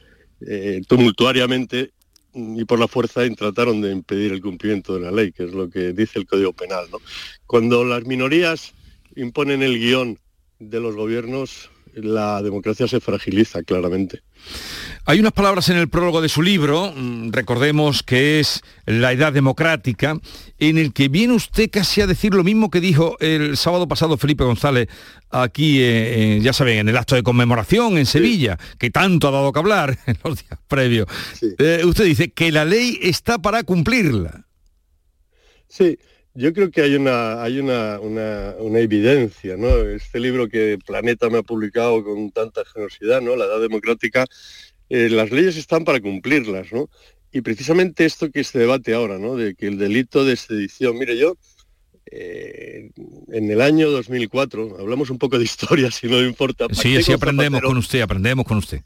[0.86, 1.90] tumultuariamente
[2.32, 5.68] y por la fuerza trataron de impedir el cumplimiento de la ley, que es lo
[5.68, 6.86] que dice el Código Penal.
[7.46, 8.74] Cuando las minorías
[9.16, 10.18] imponen el guion
[10.60, 11.70] de los gobiernos
[12.02, 14.22] la democracia se fragiliza claramente.
[15.04, 19.32] Hay unas palabras en el prólogo de su libro, mm, recordemos que es La Edad
[19.32, 20.18] Democrática,
[20.58, 24.18] en el que viene usted casi a decir lo mismo que dijo el sábado pasado
[24.18, 24.88] Felipe González
[25.30, 29.52] aquí, eh, ya saben, en el acto de conmemoración en Sevilla, que tanto ha dado
[29.52, 31.06] que hablar en los días previos.
[31.58, 34.46] Eh, usted dice que la ley está para cumplirla.
[35.68, 35.98] Sí,
[36.34, 37.98] yo creo que hay una, hay una,
[38.78, 39.68] evidencia, ¿no?
[39.68, 43.36] Este libro que Planeta me ha publicado con tanta generosidad, ¿no?
[43.36, 44.24] La edad democrática,
[44.88, 46.88] eh, las leyes están para cumplirlas, ¿no?
[47.32, 49.36] Y precisamente esto que se debate ahora, ¿no?
[49.36, 51.36] De que el delito de sedición, mire yo,
[52.10, 52.90] eh,
[53.32, 56.66] en el año 2004, hablamos un poco de historia, si no importa.
[56.72, 58.82] Sí, sí aprendemos con usted, aprendemos con usted.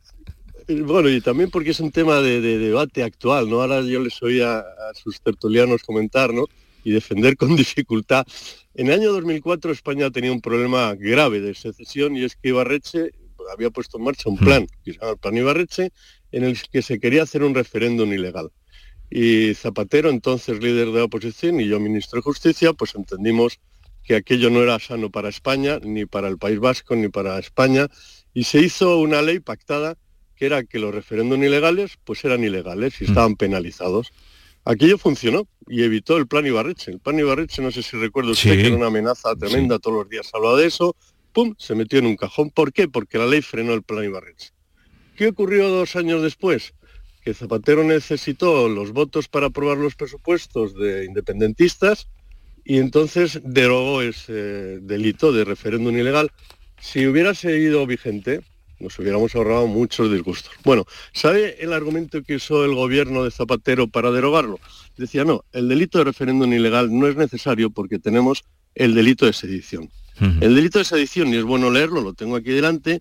[0.68, 3.60] Eh, bueno, y también porque es un tema de, debate actual, ¿no?
[3.60, 6.46] Ahora yo les oí a, a sus tertulianos comentar, ¿no?
[6.84, 8.26] Y defender con dificultad.
[8.74, 13.12] En el año 2004 España tenía un problema grave de secesión y es que Ibarreche
[13.52, 14.44] había puesto en marcha un hmm.
[14.44, 15.92] plan, que se llama el Plan Ibarreche,
[16.30, 18.50] en el que se quería hacer un referéndum ilegal.
[19.10, 23.58] Y Zapatero, entonces líder de la oposición, y yo ministro de Justicia, pues entendimos
[24.04, 27.88] que aquello no era sano para España, ni para el País Vasco, ni para España,
[28.34, 29.96] y se hizo una ley pactada
[30.34, 33.08] que era que los referéndums ilegales pues eran ilegales y hmm.
[33.08, 34.12] estaban penalizados.
[34.64, 36.92] Aquello funcionó y evitó el plan Ibarreche.
[36.92, 40.08] El plan Ibarreche, no sé si recuerdo usted, que era una amenaza tremenda, todos los
[40.08, 40.94] días hablaba de eso,
[41.32, 42.50] ¡pum!, se metió en un cajón.
[42.50, 42.88] ¿Por qué?
[42.88, 44.50] Porque la ley frenó el plan Ibarreche.
[45.16, 46.74] ¿Qué ocurrió dos años después?
[47.24, 52.08] Que Zapatero necesitó los votos para aprobar los presupuestos de independentistas
[52.64, 54.32] y entonces derogó ese
[54.80, 56.30] delito de referéndum ilegal.
[56.80, 58.40] Si hubiera seguido vigente,
[58.82, 60.52] nos hubiéramos ahorrado muchos disgustos.
[60.64, 64.58] Bueno, ¿sabe el argumento que usó el gobierno de Zapatero para derogarlo?
[64.96, 69.32] Decía, no, el delito de referéndum ilegal no es necesario porque tenemos el delito de
[69.32, 69.90] sedición.
[70.40, 73.00] El delito de sedición, y es bueno leerlo, lo tengo aquí delante,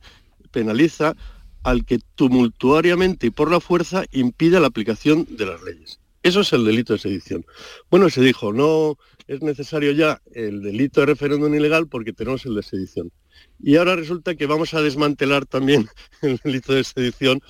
[0.51, 1.15] penaliza
[1.61, 5.99] al que tumultuariamente y por la fuerza impide la aplicación de las leyes.
[6.23, 7.45] Eso es el delito de sedición.
[7.91, 8.97] Bueno, se dijo, no
[9.27, 13.11] es necesario ya el delito de referéndum ilegal porque tenemos el de sedición.
[13.59, 15.87] Y ahora resulta que vamos a desmantelar también
[16.21, 17.41] el delito de sedición,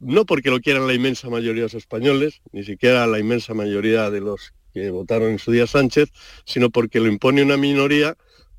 [0.00, 4.10] no porque lo quieran la inmensa mayoría de los españoles, ni siquiera la inmensa mayoría
[4.10, 6.10] de los que votaron en su día Sánchez,
[6.44, 8.16] sino porque lo impone una minoría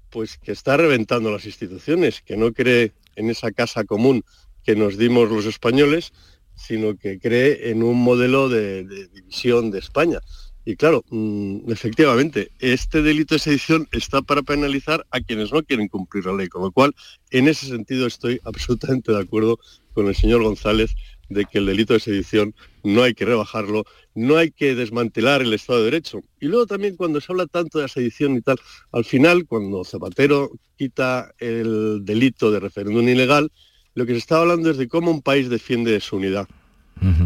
[0.10, 4.24] pues que está reventando las instituciones, que no cree en esa casa común
[4.64, 6.14] que nos dimos los españoles,
[6.56, 10.20] sino que cree en un modelo de, división de España.
[10.66, 15.90] Y claro, mm, efectivamente, este delito de sedición está para penalizar a quienes no quieren
[15.90, 16.96] cumplir la ley, con lo cual,
[17.32, 19.60] en ese sentido estoy absolutamente de acuerdo
[19.94, 20.96] con el señor González
[21.30, 23.86] de que el delito de sedición no hay que rebajarlo,
[24.16, 26.22] no hay que desmantelar el Estado de Derecho.
[26.40, 28.58] Y luego también cuando se habla tanto de la sedición y tal,
[28.92, 33.52] al final, cuando Zapatero quita el delito de referéndum ilegal,
[33.96, 36.48] lo que se está hablando es de cómo un país defiende su unidad.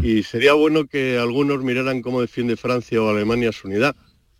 [0.02, 3.94] Y sería bueno que algunos miraran cómo defiende Francia o Alemania su unidad,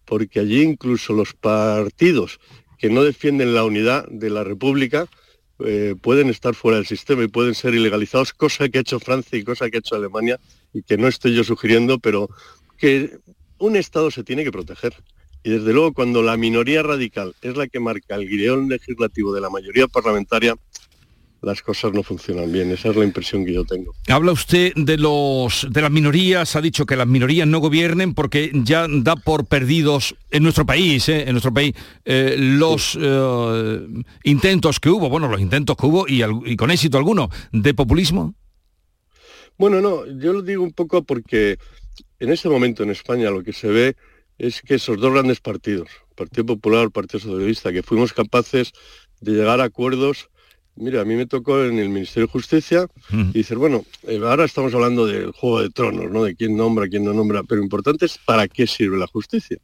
[0.05, 2.41] porque allí incluso los partidos
[2.79, 5.07] que no defienden la unidad de la República
[5.61, 9.39] eh, pueden estar fuera del sistema y pueden ser ilegalizados, cosa que ha hecho Francia
[9.39, 10.39] y cosa que ha hecho Alemania
[10.73, 12.29] y que no estoy yo sugiriendo, pero
[12.77, 13.19] que
[13.59, 14.95] un Estado se tiene que proteger.
[15.43, 19.41] Y desde luego cuando la minoría radical es la que marca el guion legislativo de
[19.41, 20.55] la mayoría parlamentaria,
[21.43, 22.71] las cosas no funcionan bien.
[22.71, 23.95] Esa es la impresión que yo tengo.
[24.09, 28.51] Habla usted de los de las minorías, ha dicho que las minorías no gobiernen porque
[28.55, 31.23] ya da por perdidos en nuestro país, ¿eh?
[31.23, 31.75] en nuestro país,
[32.05, 33.87] eh, los eh,
[34.25, 38.35] intentos que hubo, bueno, los intentos que hubo y, y, con éxito alguno, de populismo.
[39.57, 41.59] Bueno, no, yo lo digo un poco porque
[42.21, 43.97] en este momento en España lo que se ve
[44.39, 48.73] es que esos dos grandes partidos, Partido Popular, Partido Socialista, que fuimos capaces
[49.21, 50.29] de llegar a acuerdos
[50.81, 54.45] Mira, a mí me tocó en el Ministerio de Justicia y dices, bueno, eh, ahora
[54.45, 56.23] estamos hablando del juego de tronos, ¿no?
[56.23, 59.59] De quién nombra, quién no nombra, pero importante es para qué sirve la justicia.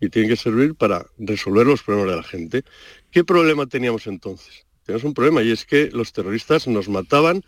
[0.00, 2.62] Y tiene que servir para resolver los problemas de la gente.
[3.10, 4.64] ¿Qué problema teníamos entonces?
[4.86, 7.42] Teníamos un problema y es que los terroristas nos mataban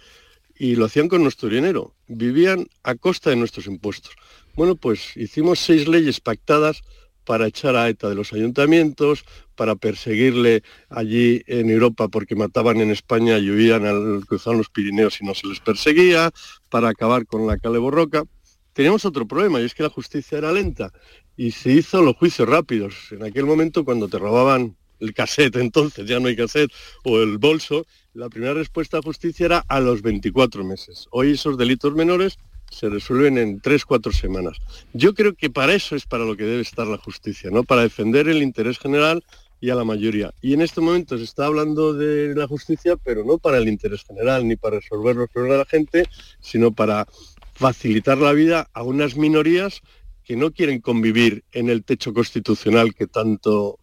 [0.58, 1.94] y lo hacían con nuestro dinero.
[2.08, 4.16] Vivían a costa de nuestros impuestos.
[4.54, 6.82] Bueno, pues hicimos seis leyes pactadas
[7.24, 12.90] para echar a ETA de los ayuntamientos, para perseguirle allí en Europa porque mataban en
[12.90, 16.30] España y huían al cruzar los Pirineos y no se les perseguía,
[16.68, 18.24] para acabar con la Cale Borroca.
[18.72, 20.92] Teníamos otro problema y es que la justicia era lenta
[21.36, 23.12] y se hizo los juicios rápidos.
[23.12, 26.72] En aquel momento cuando te robaban el cassette entonces, ya no hay cassette,
[27.04, 31.06] o el bolso, la primera respuesta a justicia era a los 24 meses.
[31.10, 32.38] Hoy esos delitos menores
[32.72, 34.58] se resuelven en tres, cuatro semanas.
[34.92, 37.62] Yo creo que para eso es para lo que debe estar la justicia, ¿no?
[37.62, 39.22] Para defender el interés general
[39.60, 40.32] y a la mayoría.
[40.40, 44.02] Y en este momento se está hablando de la justicia, pero no para el interés
[44.02, 46.08] general ni para resolver los problemas de la gente,
[46.40, 47.06] sino para
[47.54, 49.82] facilitar la vida a unas minorías
[50.24, 53.78] que no quieren convivir en el techo constitucional que tanto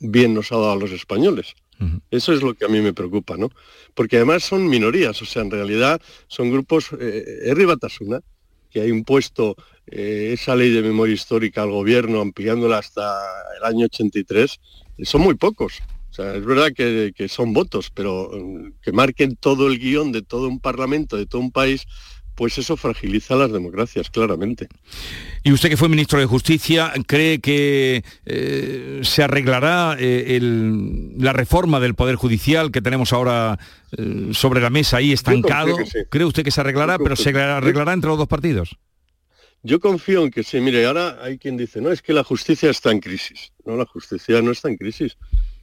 [0.00, 1.54] bien nos ha dado a los españoles.
[2.10, 3.50] Eso es lo que a mí me preocupa, ¿no?
[3.94, 8.20] Porque además son minorías, o sea, en realidad son grupos, eh, Ribatasuna,
[8.70, 9.56] que ha impuesto
[9.86, 13.20] eh, esa ley de memoria histórica al gobierno, ampliándola hasta
[13.58, 14.60] el año 83,
[15.02, 15.80] son muy pocos.
[16.10, 20.12] O sea, es verdad que, que son votos, pero mm, que marquen todo el guion
[20.12, 21.86] de todo un parlamento, de todo un país,
[22.34, 24.68] pues eso fragiliza las democracias, claramente.
[25.42, 30.38] Y usted que fue ministro de Justicia, ¿cree que eh, se arreglará eh,
[31.18, 33.58] la reforma del Poder Judicial que tenemos ahora
[33.96, 35.76] eh, sobre la mesa ahí estancado?
[36.08, 38.76] ¿Cree usted que se arreglará, pero se arreglará entre los dos partidos?
[39.62, 40.60] Yo confío en que sí.
[40.60, 43.52] Mire, ahora hay quien dice, no, es que la justicia está en crisis.
[43.64, 45.16] No, la justicia no está en crisis.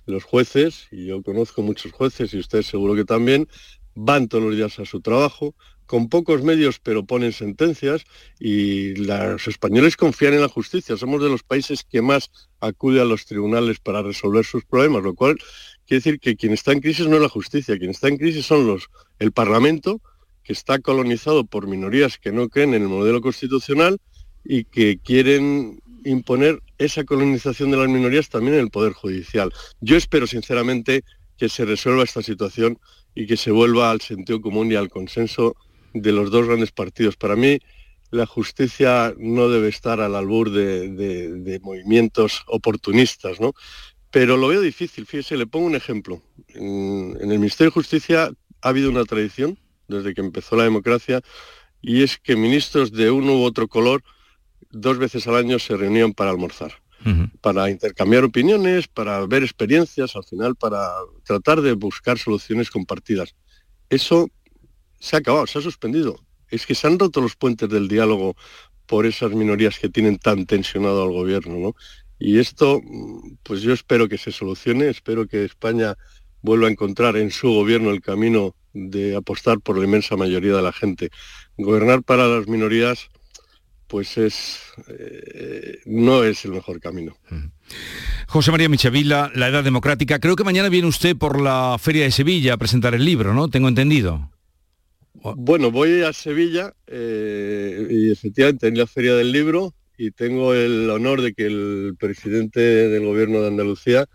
[0.05, 3.47] Los jueces, y yo conozco muchos jueces, y usted seguro que también,
[3.95, 5.53] van todos los días a su trabajo,
[5.89, 8.03] con pocos medios pero ponen sentencias
[8.39, 10.95] y los españoles confían en la justicia.
[10.95, 12.29] Somos de los países que más
[12.59, 15.37] acude a los tribunales para resolver sus problemas, lo cual
[15.87, 18.45] quiere decir que quien está en crisis no es la justicia, quien está en crisis
[18.45, 19.99] son los el Parlamento,
[20.43, 23.97] que está colonizado por minorías que no creen en el modelo constitucional
[24.45, 29.51] y que quieren imponer esa colonización de las minorías también en el Poder Judicial.
[29.81, 31.03] Yo espero sinceramente
[31.35, 32.77] que se resuelva esta situación
[33.15, 35.55] y que se vuelva al sentido común y al consenso
[35.93, 37.15] de los dos grandes partidos.
[37.15, 37.59] Para mí,
[38.11, 43.53] la justicia no debe estar al albur de, movimientos oportunistas, ¿no?
[44.11, 46.23] Pero lo veo difícil, fíjese, le pongo un ejemplo.
[46.47, 48.31] En, en, el Ministerio de Justicia
[48.61, 51.21] ha habido una tradición, desde que empezó la democracia,
[51.81, 54.03] y es que ministros de uno u otro color
[54.71, 56.73] dos veces al año se reunían para almorzar,
[57.41, 60.89] para intercambiar opiniones, para ver experiencias, al final para
[61.23, 63.35] tratar de buscar soluciones compartidas.
[63.89, 64.29] Eso
[64.99, 66.19] se ha acabado, se ha suspendido.
[66.49, 68.35] Es que se han roto los puentes del diálogo
[68.85, 71.75] por esas minorías que tienen tan tensionado al gobierno, ¿no?
[72.17, 72.81] Y esto,
[73.43, 75.95] pues yo espero que se solucione, espero que España
[76.41, 80.61] vuelva a encontrar en su gobierno el camino de apostar por la inmensa mayoría de
[80.61, 81.11] la gente.
[81.57, 83.09] Gobernar para las minorías
[83.89, 87.17] pues es eh, no es el mejor camino.
[88.27, 90.19] José María Michavila, La Edad Democrática.
[90.19, 93.49] Creo que mañana viene usted por la Feria de Sevilla a presentar el libro, ¿no?
[93.49, 94.29] Tengo entendido.
[95.13, 100.89] Bueno, voy a Sevilla eh, y efectivamente en la Feria del Libro y tengo el
[100.89, 104.05] honor de que el presidente del Gobierno de Andalucía,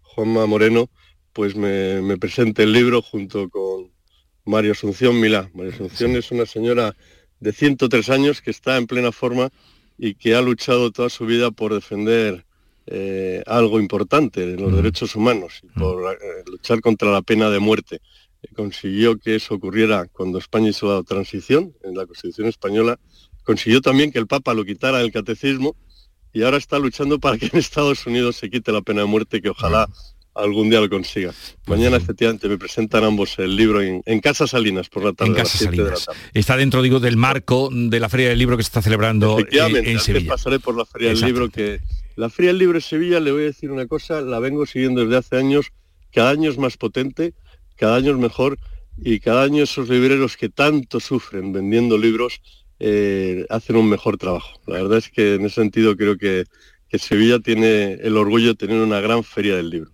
[0.00, 0.88] Juanma Moreno,
[1.34, 3.92] pues me, me presente el libro junto con
[4.44, 5.50] María Asunción Milá.
[5.52, 6.96] María Asunción es una señora
[7.40, 9.50] de 103 años que está en plena forma
[9.98, 12.46] y que ha luchado toda su vida por defender
[12.86, 18.00] eh, algo importante, los derechos humanos, y por eh, luchar contra la pena de muerte.
[18.54, 22.98] Consiguió que eso ocurriera cuando España hizo la transición en la Constitución española.
[23.44, 25.76] Consiguió también que el Papa lo quitara del catecismo
[26.32, 29.40] y ahora está luchando para que en Estados Unidos se quite la pena de muerte,
[29.40, 29.88] que ojalá
[30.34, 31.32] algún día lo consiga.
[31.66, 35.30] Mañana efectivamente me presentan ambos el libro en, en Casa Salinas por la tarde.
[35.32, 36.06] En a las Casa siete de la Salinas.
[36.06, 36.30] tarde.
[36.34, 39.42] Está dentro, digo, del marco de la Feria del Libro que se está celebrando eh,
[39.42, 40.30] Efectivamente, en Sevilla.
[40.32, 41.80] pasaré por la Feria del Libro, que
[42.16, 45.02] la Feria del Libro de Sevilla, le voy a decir una cosa, la vengo siguiendo
[45.02, 45.66] desde hace años,
[46.12, 47.34] cada año es más potente,
[47.76, 48.58] cada año es mejor,
[49.02, 52.40] y cada año esos libreros que tanto sufren vendiendo libros
[52.80, 54.60] eh, hacen un mejor trabajo.
[54.66, 56.44] La verdad es que en ese sentido creo que,
[56.88, 59.90] que Sevilla tiene el orgullo de tener una gran feria del libro.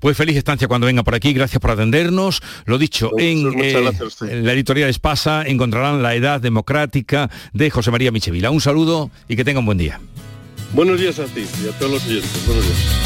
[0.00, 2.42] Pues feliz estancia cuando venga por aquí, gracias por atendernos.
[2.66, 7.90] Lo dicho, en, eh, gracias en la editorial Espasa encontrarán La Edad Democrática de José
[7.90, 8.50] María Michevila.
[8.50, 10.00] Un saludo y que tenga un buen día.
[10.72, 12.46] Buenos días a ti y a todos los oyentes.
[12.46, 13.05] Buenos días.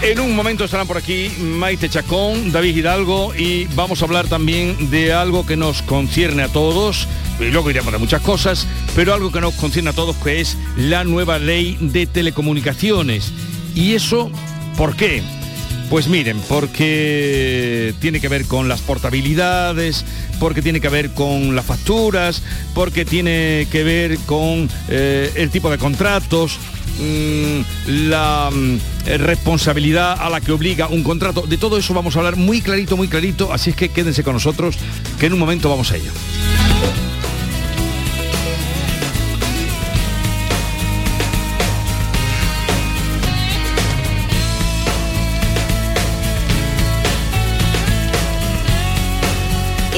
[0.00, 4.90] En un momento estarán por aquí Maite Chacón, David Hidalgo y vamos a hablar también
[4.90, 7.08] de algo que nos concierne a todos,
[7.40, 10.56] y luego iremos de muchas cosas, pero algo que nos concierne a todos que es
[10.76, 13.32] la nueva ley de telecomunicaciones.
[13.74, 14.30] ¿Y eso
[14.76, 15.22] por qué?
[15.90, 20.04] Pues miren, porque tiene que ver con las portabilidades,
[20.38, 22.42] porque tiene que ver con las facturas,
[22.74, 26.58] porque tiene que ver con eh, el tipo de contratos,
[27.00, 28.78] mm, la mm,
[29.16, 31.46] responsabilidad a la que obliga un contrato.
[31.46, 34.34] De todo eso vamos a hablar muy clarito, muy clarito, así es que quédense con
[34.34, 34.76] nosotros,
[35.18, 36.12] que en un momento vamos a ello.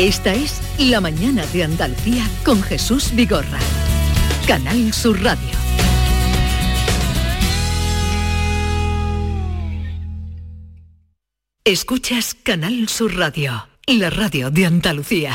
[0.00, 3.58] Esta es La mañana de Andalucía con Jesús Vigorra.
[4.46, 5.50] Canal Sur Radio.
[11.64, 15.34] Escuchas Canal Sur Radio, la radio de Andalucía.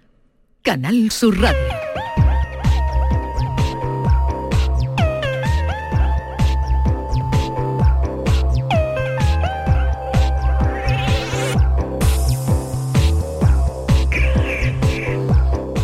[0.63, 1.57] Canal Sur Radio.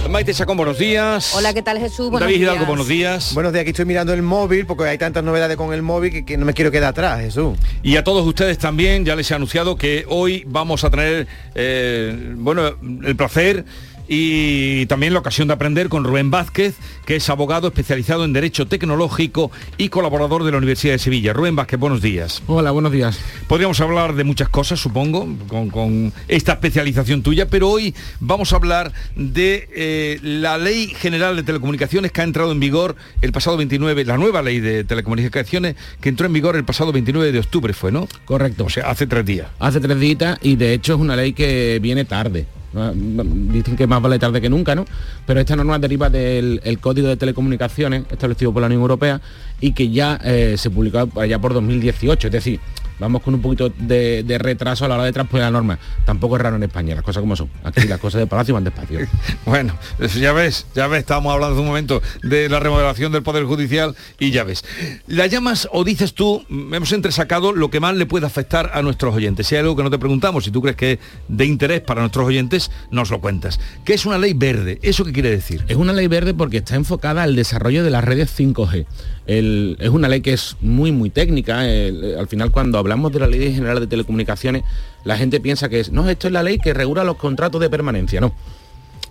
[0.09, 1.34] Maite Chacón, buenos días.
[1.36, 2.09] Hola, ¿qué tal Jesús?
[2.09, 2.67] Buenos David Hidalgo, días.
[2.67, 3.34] buenos días.
[3.34, 6.25] Buenos días, aquí estoy mirando el móvil porque hay tantas novedades con el móvil que,
[6.25, 7.57] que no me quiero quedar atrás, Jesús.
[7.84, 12.34] Y a todos ustedes también, ya les he anunciado que hoy vamos a tener, eh,
[12.38, 12.67] bueno,
[13.03, 13.65] el placer
[14.08, 18.68] y también la ocasión de aprender con Rubén Vázquez, que es abogado especializado en Derecho
[18.68, 21.34] Tecnológico y colaborador de la Universidad de Sevilla.
[21.34, 22.41] Rubén Vázquez, buenos días.
[22.47, 23.20] Hola, buenos días.
[23.47, 28.58] Podríamos hablar de muchas cosas, supongo, con, con esta especialización tuya, pero hoy vamos a
[28.58, 33.58] hablar de eh, la Ley General de Telecomunicaciones que ha entrado en vigor el pasado
[33.58, 37.74] 29, la nueva Ley de Telecomunicaciones que entró en vigor el pasado 29 de octubre
[37.74, 38.08] fue, ¿no?
[38.26, 38.66] Correcto.
[38.66, 39.47] O sea, hace tres días.
[39.60, 40.08] Hace tres días
[40.41, 42.45] y de hecho es una ley que viene tarde.
[42.74, 44.86] Dicen que más vale tarde que nunca, ¿no?
[45.26, 49.22] Pero esta norma deriva del el Código de Telecomunicaciones establecido por la Unión Europea
[49.61, 52.28] y que ya eh, se publicó allá por 2018.
[52.28, 52.59] Es decir,
[52.99, 55.79] vamos con un poquito de, de retraso a la hora de transponer la norma.
[56.05, 57.49] Tampoco es raro en España, las cosas como son.
[57.63, 58.99] Aquí las cosas de Palacio van despacio.
[59.45, 59.73] Bueno,
[60.19, 63.95] ya ves, ya ves, estábamos hablando hace un momento de la remodelación del Poder Judicial
[64.19, 64.63] y ya ves.
[65.07, 68.81] La llamas o dices tú, mm, hemos entresacado lo que más le puede afectar a
[68.81, 69.47] nuestros oyentes.
[69.47, 72.01] Si hay algo que no te preguntamos, si tú crees que es de interés para
[72.01, 73.59] nuestros oyentes, nos lo cuentas.
[73.85, 74.79] ¿Qué es una ley verde?
[74.81, 75.63] ¿Eso qué quiere decir?
[75.67, 78.85] Es una ley verde porque está enfocada al desarrollo de las redes 5G.
[79.27, 81.67] El- es una ley que es muy, muy técnica.
[81.69, 84.63] El- al final, cuando hablamos de la Ley General de Telecomunicaciones,
[85.03, 87.69] la gente piensa que es, no, esto es la ley que regula los contratos de
[87.69, 88.21] permanencia.
[88.21, 88.33] No.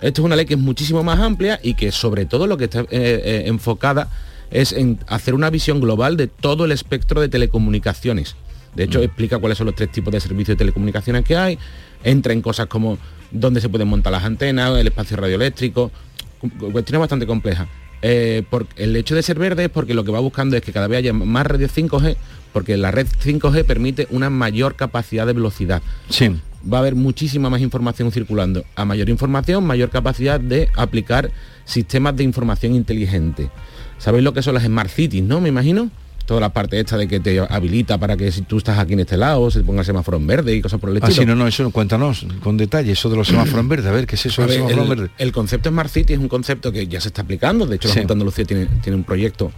[0.01, 2.65] Esto es una ley que es muchísimo más amplia y que sobre todo lo que
[2.65, 4.09] está eh, eh, enfocada
[4.51, 8.37] es en hacer una visión global de todo el espectro de telecomunicaciones.
[8.75, 11.59] De hecho, explica cuáles son los tres tipos de servicios de telecomunicaciones que hay,
[12.05, 12.99] entra en cosas como
[13.31, 15.91] dónde se pueden montar las antenas, el espacio radioeléctrico,
[16.41, 17.67] cu- cuestiones bastante complejas.
[18.03, 20.73] Eh, por- el hecho de ser verde es porque lo que va buscando es que
[20.73, 22.17] cada vez haya más redes 5G,
[22.57, 25.83] porque la red 5G permite una mayor capacidad de velocidad.
[26.09, 26.31] Sí.
[26.73, 28.65] Va a haber muchísima más información circulando.
[28.77, 31.31] A mayor información, mayor capacidad de aplicar
[31.67, 33.51] sistemas de información inteligente.
[33.99, 35.43] ¿Sabéis lo que son las Smart Cities, no?
[35.43, 35.91] Me imagino.
[36.25, 39.01] Toda la parte esta de que te habilita para que si tú estás aquí en
[39.01, 41.23] este lado se ponga el semáforo en verde y cosas por el Ah, estilo.
[41.23, 43.89] sí, no, no, eso cuéntanos con detalle, eso de los semáforos en verde.
[43.91, 45.11] A ver, ¿qué es eso del semáforo en el, verde?
[45.19, 47.95] el concepto Smart City es un concepto que ya se está aplicando, de hecho la
[47.95, 48.01] Sí.
[48.01, 49.53] Junta de Andalucía tiene, tiene un proyecto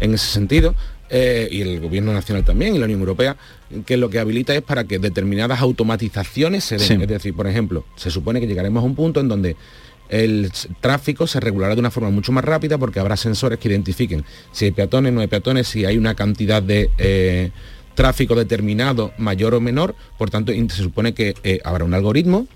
[0.00, 0.74] en ese sentido,
[1.10, 3.36] eh, y el gobierno nacional también, y la Unión Europea,
[3.84, 6.86] que lo que habilita es para que determinadas automatizaciones se den.
[6.86, 6.94] Sí.
[7.00, 9.56] Es decir, por ejemplo, se supone que llegaremos a un punto en donde
[10.08, 14.24] el tráfico se regulará de una forma mucho más rápida porque habrá sensores que identifiquen
[14.52, 17.50] si hay peatones, no hay peatones, si hay una cantidad de eh,
[17.94, 22.46] tráfico determinado mayor o menor, por tanto se supone que eh, habrá un algoritmo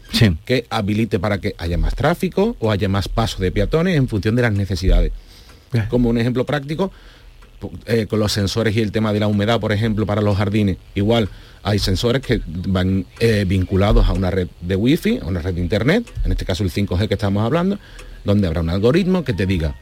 [0.45, 4.37] que habilite para que haya más tráfico o haya más paso de peatones en función
[4.37, 5.13] de las necesidades.
[5.89, 6.93] Como un ejemplo práctico,
[7.87, 10.77] eh, con los sensores y el tema de la humedad, por ejemplo, para los jardines,
[10.95, 11.29] igual
[11.63, 15.61] hay sensores que van eh, vinculados a una red de wifi, a una red de
[15.61, 17.79] internet, en este caso el 5G que estamos hablando,
[18.25, 19.75] donde habrá un algoritmo que te diga,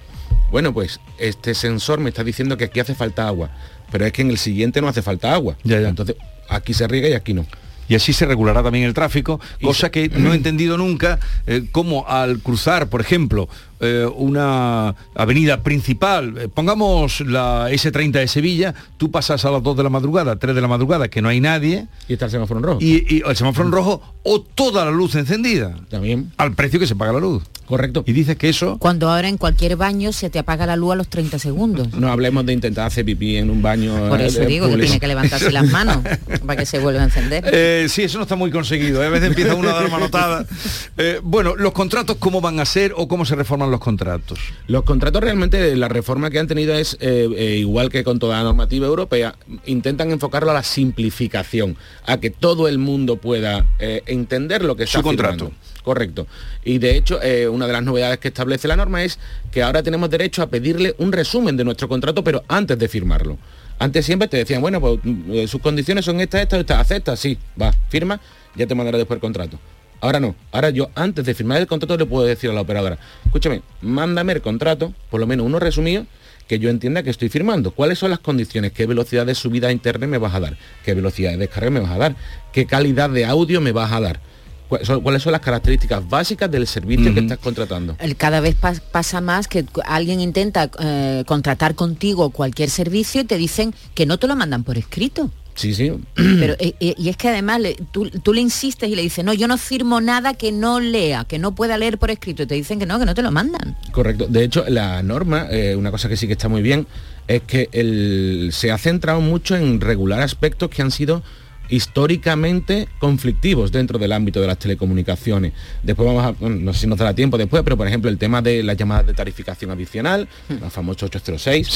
[0.51, 3.51] bueno, pues este sensor me está diciendo que aquí hace falta agua,
[3.91, 5.57] pero es que en el siguiente no hace falta agua.
[5.65, 6.17] Entonces,
[6.49, 7.47] aquí se riega y aquí no.
[7.89, 12.07] Y así se regulará también el tráfico, cosa que no he entendido nunca, eh, cómo
[12.07, 13.49] al cruzar, por ejemplo,
[13.81, 19.77] eh, una avenida principal, eh, pongamos la S30 de Sevilla, tú pasas a las 2
[19.77, 21.87] de la madrugada, 3 de la madrugada, que no hay nadie.
[22.09, 22.79] Y está el semáforo en rojo.
[22.81, 25.75] Y, y el semáforo en rojo o toda la luz encendida.
[25.89, 26.33] También.
[26.37, 27.43] Al precio que se paga la luz.
[27.69, 28.03] Correcto.
[28.07, 28.79] Y dices que eso...
[28.79, 31.93] Cuando ahora en cualquier baño se te apaga la luz a los 30 segundos.
[31.93, 34.09] No hablemos de intentar hacer pipí en un baño.
[34.09, 35.99] Por eh, eso digo que tiene que levantarse las manos
[36.47, 37.45] para que se vuelva a encender.
[37.53, 39.03] Eh, sí, eso no está muy conseguido.
[39.03, 39.07] ¿eh?
[39.07, 40.47] A veces empieza uno a dar manotada.
[41.01, 44.39] Eh, bueno, los contratos, ¿cómo van a ser o cómo se reforman los contratos?
[44.67, 48.39] Los contratos realmente, la reforma que han tenido es, eh, eh, igual que con toda
[48.39, 49.35] la normativa europea,
[49.67, 54.85] intentan enfocarlo a la simplificación, a que todo el mundo pueda eh, entender lo que
[54.85, 55.53] está Su contrato.
[55.83, 56.27] Correcto.
[56.65, 57.19] Y de hecho,
[57.51, 59.19] una de las novedades que establece la norma es
[59.51, 63.39] que ahora tenemos derecho a pedirle un resumen de nuestro contrato, pero antes de firmarlo.
[63.79, 67.39] Antes siempre te decían, bueno, pues mm, sus condiciones son estas, estas, estas, aceptas, sí,
[67.61, 68.21] va, firma,
[68.55, 69.59] ya te mandará después el contrato.
[70.01, 72.99] Ahora no, ahora yo antes de firmar el contrato le puedo decir a la operadora,
[73.25, 76.07] escúchame, mándame el contrato, por lo menos uno resumido,
[76.47, 77.73] que yo entienda que estoy firmando.
[77.73, 78.73] ¿Cuáles son las condiciones?
[78.73, 80.57] ¿Qué velocidad de subida a internet me vas a dar?
[80.85, 82.17] ¿Qué velocidad de descarga me vas a dar?
[82.53, 84.21] ¿Qué calidad de audio me vas a dar?
[84.69, 87.97] ¿Cuáles son, las características básicas del servicio que estás contratando?
[88.19, 93.39] Cada vez pas- pasa más que alguien intenta eh, contratar contigo cualquier servicio y te
[93.39, 95.31] dicen que no te lo mandan por escrito.
[95.59, 95.91] Sí, sí.
[96.15, 99.25] Pero, eh, eh, y es que además le- tú, tú le insistes y le dices,
[99.25, 102.45] no, yo no firmo nada que no lea, que no pueda leer por escrito.
[102.45, 103.77] Y te dicen que no, que no te lo mandan.
[103.91, 104.27] Correcto.
[104.29, 106.87] De hecho, la norma, eh, una cosa que sí que está muy bien,
[107.27, 111.25] es que el- se ha centrado mucho en regular aspectos que han sido
[111.71, 115.53] históricamente conflictivos dentro del ámbito de las telecomunicaciones.
[115.83, 118.19] Después vamos a, bueno, no sé si nos dará tiempo después, pero por ejemplo el
[118.19, 120.29] tema de las llamadas de tarificación adicional,
[120.61, 121.69] la famosa 806,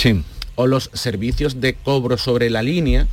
[0.55, 3.07] o los servicios de cobro sobre la línea,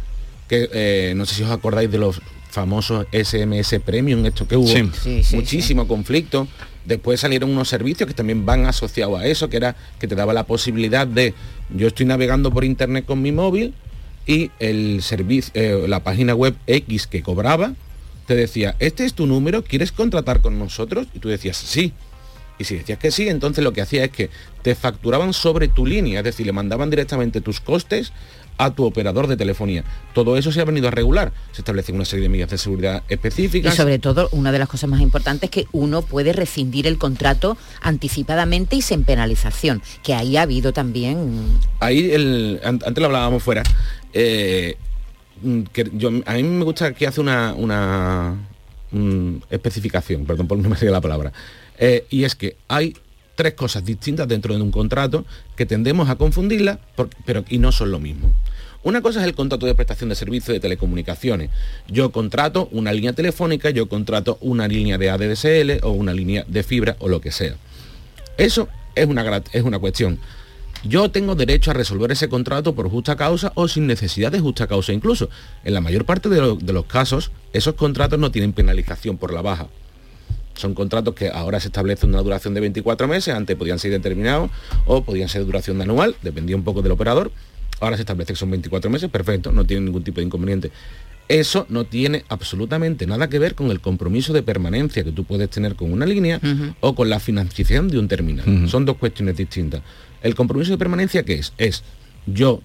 [0.50, 4.68] que eh, no sé si os acordáis de los famosos SMS Premium, esto que hubo
[4.68, 4.89] Sí.
[5.02, 6.47] Sí, sí, muchísimo conflicto.
[6.84, 10.34] Después salieron unos servicios que también van asociados a eso, que era que te daba
[10.34, 11.36] la posibilidad de,
[11.70, 13.76] yo estoy navegando por internet con mi móvil
[14.26, 17.74] y el servicio, eh, la página web X que cobraba,
[18.26, 21.08] te decía, este es tu número, ¿quieres contratar con nosotros?
[21.14, 21.93] Y tú decías, sí.
[22.58, 24.30] Y si decías que sí, entonces lo que hacía es que
[24.64, 28.12] te facturaban sobre tu línea, es decir, le mandaban directamente tus costes
[28.60, 29.84] a tu operador de telefonía.
[30.14, 31.32] Todo eso se ha venido a regular.
[31.53, 33.74] Se establecen una serie de medidas de seguridad Y específicas.
[33.74, 37.57] sobre todo, una de las cosas más importantes es que uno puede rescindir el contrato
[37.82, 41.45] anticipadamente y sin penalización, que ahí ha habido también...
[41.80, 43.64] Ahí, el, an- antes lo hablábamos fuera,
[44.14, 44.76] eh,
[45.41, 48.36] mm, que yo, a mí me gusta que hace una, una
[48.91, 51.32] mm, especificación, perdón por no me la palabra,
[51.78, 52.93] eh, y es que hay
[53.39, 55.23] tres cosas distintas dentro de un contrato
[55.55, 56.79] que tendemos a confundirlas,
[57.25, 58.33] pero y no son lo mismo.
[58.83, 61.49] Una cosa es el contrato de prestación de servicio de telecomunicaciones.
[61.87, 66.63] Yo contrato una línea telefónica, yo contrato una línea de ADSL o una línea de
[66.63, 67.55] fibra o lo que sea.
[68.37, 70.19] Eso es una, es una cuestión.
[70.83, 74.67] Yo tengo derecho a resolver ese contrato por justa causa o sin necesidad de justa
[74.67, 74.91] causa.
[74.91, 75.29] Incluso
[75.63, 79.69] en la mayor parte de los casos, esos contratos no tienen penalización por la baja.
[80.60, 84.51] Son contratos que ahora se establece una duración de 24 meses, antes podían ser determinados
[84.86, 87.32] o podían ser de duración de anual, dependía un poco del operador.
[87.80, 90.72] Ahora se establece que son 24 meses, perfecto, no tiene ningún tipo de inconveniente.
[91.30, 95.49] Eso no tiene absolutamente nada que ver con el compromiso de permanencia que tú puedes
[95.49, 96.41] tener con una línea
[96.82, 98.68] o con la financiación de un terminal.
[98.68, 99.82] Son dos cuestiones distintas.
[100.22, 101.53] El compromiso de permanencia, ¿qué es?
[101.57, 101.84] Es
[102.26, 102.62] yo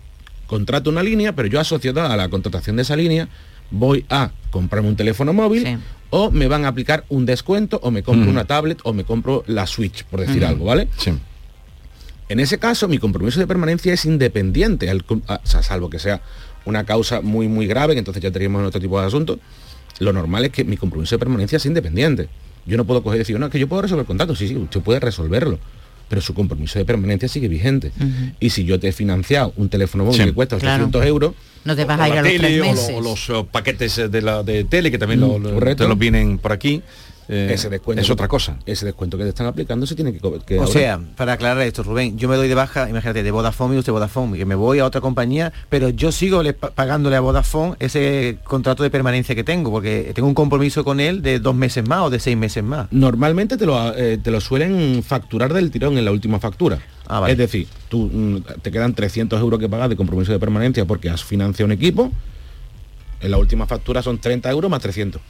[0.49, 3.29] contrato una línea, pero yo asociado a la contratación de esa línea
[3.71, 5.79] voy a comprarme un teléfono móvil
[6.11, 8.31] o me van a aplicar un descuento o me compro Ujú.
[8.31, 10.89] una tablet o me compro la Switch, por decir algo, ¿vale?
[10.97, 11.13] Sí.
[12.29, 15.99] En ese caso, mi compromiso de permanencia es independiente, al a- o sea, salvo que
[15.99, 16.23] sea
[16.65, 19.39] una causa muy, muy grave, que entonces ya tendríamos otro tipo de asunto.
[19.99, 22.29] Lo normal es que mi compromiso de permanencia es independiente.
[22.65, 24.35] Yo no puedo coger y decir, no, es que yo puedo resolver el contrato.
[24.35, 25.59] Sí, sí, usted puede resolverlo.
[26.09, 27.93] Pero su compromiso de permanencia sigue vigente.
[28.41, 30.25] Y si yo te he financiado un teléfono móvil Sí.
[30.27, 30.85] que cuesta Claro.
[30.85, 31.35] 800 euros,
[31.65, 32.95] No te vas a ir la a los tele, tres o lo- meses.
[32.95, 35.99] O, los eh, paquetes de la de tele que también lo, Mm, lo- te los
[35.99, 36.83] vienen por aquí.
[37.29, 38.57] Eh, ese descuento es otra cosa.
[38.67, 41.63] Ese descuento que te están aplicando se tiene que, que O ahora- sea, para aclarar
[41.67, 44.55] esto, Rubén, yo me doy de baja, imagínate, de Vodafone y usted Vodafone, que me
[44.55, 48.91] voy a otra compañía, pero yo sigo le- pa- pagándole a Vodafone ese contrato de
[48.91, 52.21] permanencia que tengo, porque tengo un compromiso con él de dos meses más o de
[52.21, 52.89] seis meses más.
[52.93, 56.79] Normalmente te lo, eh, te lo suelen facturar del tirón en la última factura.
[57.07, 57.33] Ah, vale.
[57.33, 61.11] Es decir, tú mm, te quedan 300 euros que pagar de compromiso de permanencia porque
[61.11, 62.11] has financiado un equipo.
[63.21, 65.21] En la última factura son 30 euros más 300.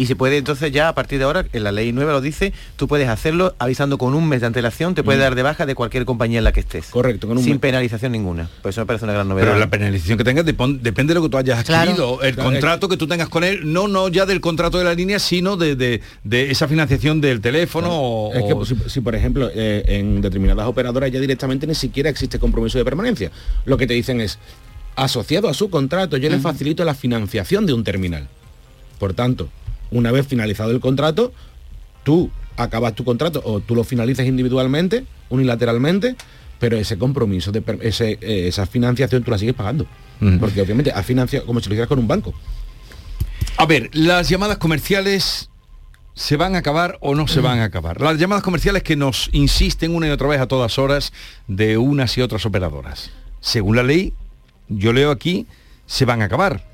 [0.00, 2.54] Y se puede entonces ya a partir de ahora, en la ley nueva lo dice,
[2.76, 5.24] tú puedes hacerlo avisando con un mes de antelación, te puedes Mm.
[5.24, 6.86] dar de baja de cualquier compañía en la que estés.
[6.86, 7.60] Correcto, con un Sin mes.
[7.60, 8.48] penalización ninguna.
[8.62, 9.48] Pues eso me parece una gran novedad.
[9.48, 11.82] Pero la penalización que tengas depende de lo que tú hayas Claro.
[11.90, 12.22] adquirido.
[12.22, 14.94] El Claro, contrato que tú tengas con él, no, no ya del contrato de la
[14.94, 17.90] línea, sino de, de- de esa financiación del teléfono.
[17.92, 21.74] o- Es que o- si, si, por ejemplo eh, en determinadas operadoras ya directamente ni
[21.74, 23.30] siquiera existe compromiso de permanencia.
[23.66, 24.38] Lo que te dicen es,
[24.96, 28.28] asociado a su contrato, yo le facilito la financiación de un terminal.
[28.98, 29.48] Por tanto,
[29.90, 31.32] una vez finalizado el contrato,
[32.04, 36.16] tú acabas tu contrato o tú lo finalizas individualmente, unilateralmente,
[36.58, 39.86] pero ese compromiso, de ese, eh, esa financiación tú la sigues pagando.
[40.38, 42.34] Porque obviamente has financiado como si lo hicieras con un banco.
[43.56, 45.48] A ver, las llamadas comerciales
[46.14, 48.00] se van a acabar o no se van a acabar.
[48.02, 51.14] Las llamadas comerciales que nos insisten una y otra vez a todas horas
[51.48, 53.10] de unas y otras operadoras.
[53.40, 54.12] Según la ley,
[54.68, 55.46] yo leo aquí,
[55.86, 56.69] se van a acabar.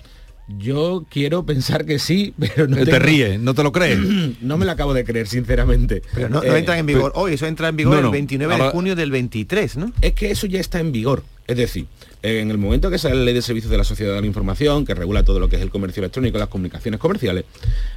[0.49, 3.99] Yo quiero pensar que sí, pero no te tengo- ríes, no te lo crees.
[4.41, 6.03] no me lo acabo de creer, sinceramente.
[6.15, 8.11] Pero no, no Eh, entran en vigor hoy, eso entra en vigor No, el no.
[8.13, 9.93] 29 Ahora- de junio del 23, ¿no?
[10.01, 11.25] Es que eso ya está en vigor.
[11.49, 11.87] Es decir,
[12.23, 14.85] en el momento que sale la ley de servicios de la sociedad de la información,
[14.85, 17.45] que regula todo lo que es el comercio electrónico, las comunicaciones comerciales,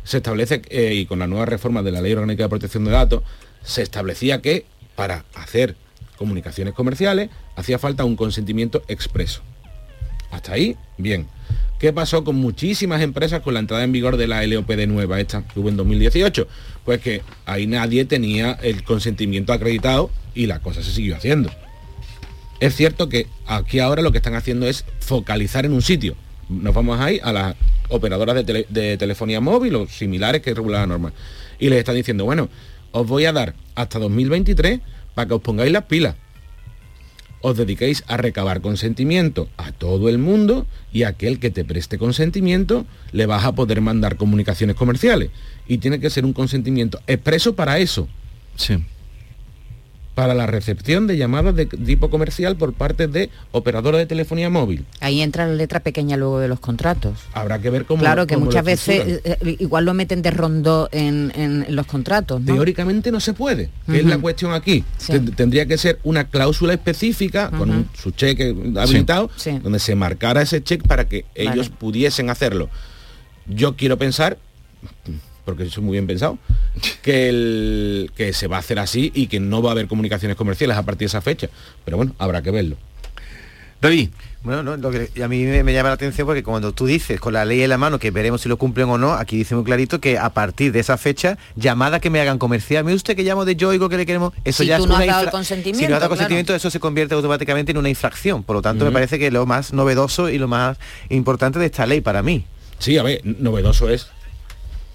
[0.04, 2.92] se establece, eh, y con la nueva reforma de la ley orgánica de protección de
[2.92, 3.24] datos,
[3.64, 5.76] se establecía que para hacer
[6.18, 9.42] comunicaciones comerciales hacía falta un consentimiento expreso.
[10.32, 11.26] Hasta ahí, bien.
[11.80, 15.44] ¿Qué pasó con muchísimas empresas con la entrada en vigor de la LOPD nueva, esta
[15.48, 16.46] que hubo en 2018?
[16.84, 21.50] Pues que ahí nadie tenía el consentimiento acreditado y la cosa se siguió haciendo.
[22.60, 26.16] Es cierto que aquí ahora lo que están haciendo es focalizar en un sitio.
[26.50, 27.56] Nos vamos ahí a las
[27.88, 31.14] operadoras de, tele- de telefonía móvil o similares que regula la norma.
[31.60, 32.50] Y les están diciendo, bueno,
[32.92, 34.82] os voy a dar hasta 2023
[35.16, 36.16] para que os pongáis las pilas
[37.42, 42.86] os dediquéis a recabar consentimiento a todo el mundo y aquel que te preste consentimiento
[43.12, 45.30] le vas a poder mandar comunicaciones comerciales.
[45.68, 48.08] Y tiene que ser un consentimiento expreso para eso.
[48.56, 48.84] Sí.
[50.20, 54.84] Para la recepción de llamadas de tipo comercial por parte de operadoras de telefonía móvil.
[55.00, 57.20] Ahí entra la letra pequeña luego de los contratos.
[57.32, 60.32] Habrá que ver cómo Claro, que cómo muchas veces eh, eh, igual lo meten de
[60.32, 62.54] rondo en, en los contratos, ¿no?
[62.54, 64.84] Teóricamente no se puede, que es la cuestión aquí.
[64.98, 65.18] Sí.
[65.38, 69.58] Tendría que ser una cláusula específica con un- su cheque habilitado, Sí.
[69.64, 71.52] donde se marcara ese cheque para que Vale.
[71.52, 72.70] ellos pudiesen hacerlo.
[73.48, 74.38] Yo quiero pensar,
[75.50, 76.38] porque soy muy bien pensado,
[77.02, 80.38] que, el, que se va a hacer así y que no va a haber comunicaciones
[80.38, 81.50] comerciales a partir de esa fecha.
[81.86, 82.78] Pero bueno, habrá que verlo.
[83.82, 84.10] David.
[84.42, 87.20] Bueno, no, lo que a mí me, me llama la atención porque cuando tú dices
[87.20, 89.54] con la ley en la mano que veremos si lo cumplen o no, aquí dice
[89.54, 93.18] muy clarito que a partir de esa fecha, llamada que me hagan comercial, mire usted
[93.18, 95.08] que llamo de Yoigo que le queremos, eso Si ya tú es no una has
[95.10, 96.10] dado el consentimiento, Si no has dado claro.
[96.12, 98.44] consentimiento, eso se convierte automáticamente en una infracción.
[98.44, 100.78] Por lo tanto, me parece que lo más novedoso y lo más
[101.10, 102.46] importante de esta ley para mí.
[102.78, 104.08] Sí, a ver, novedoso es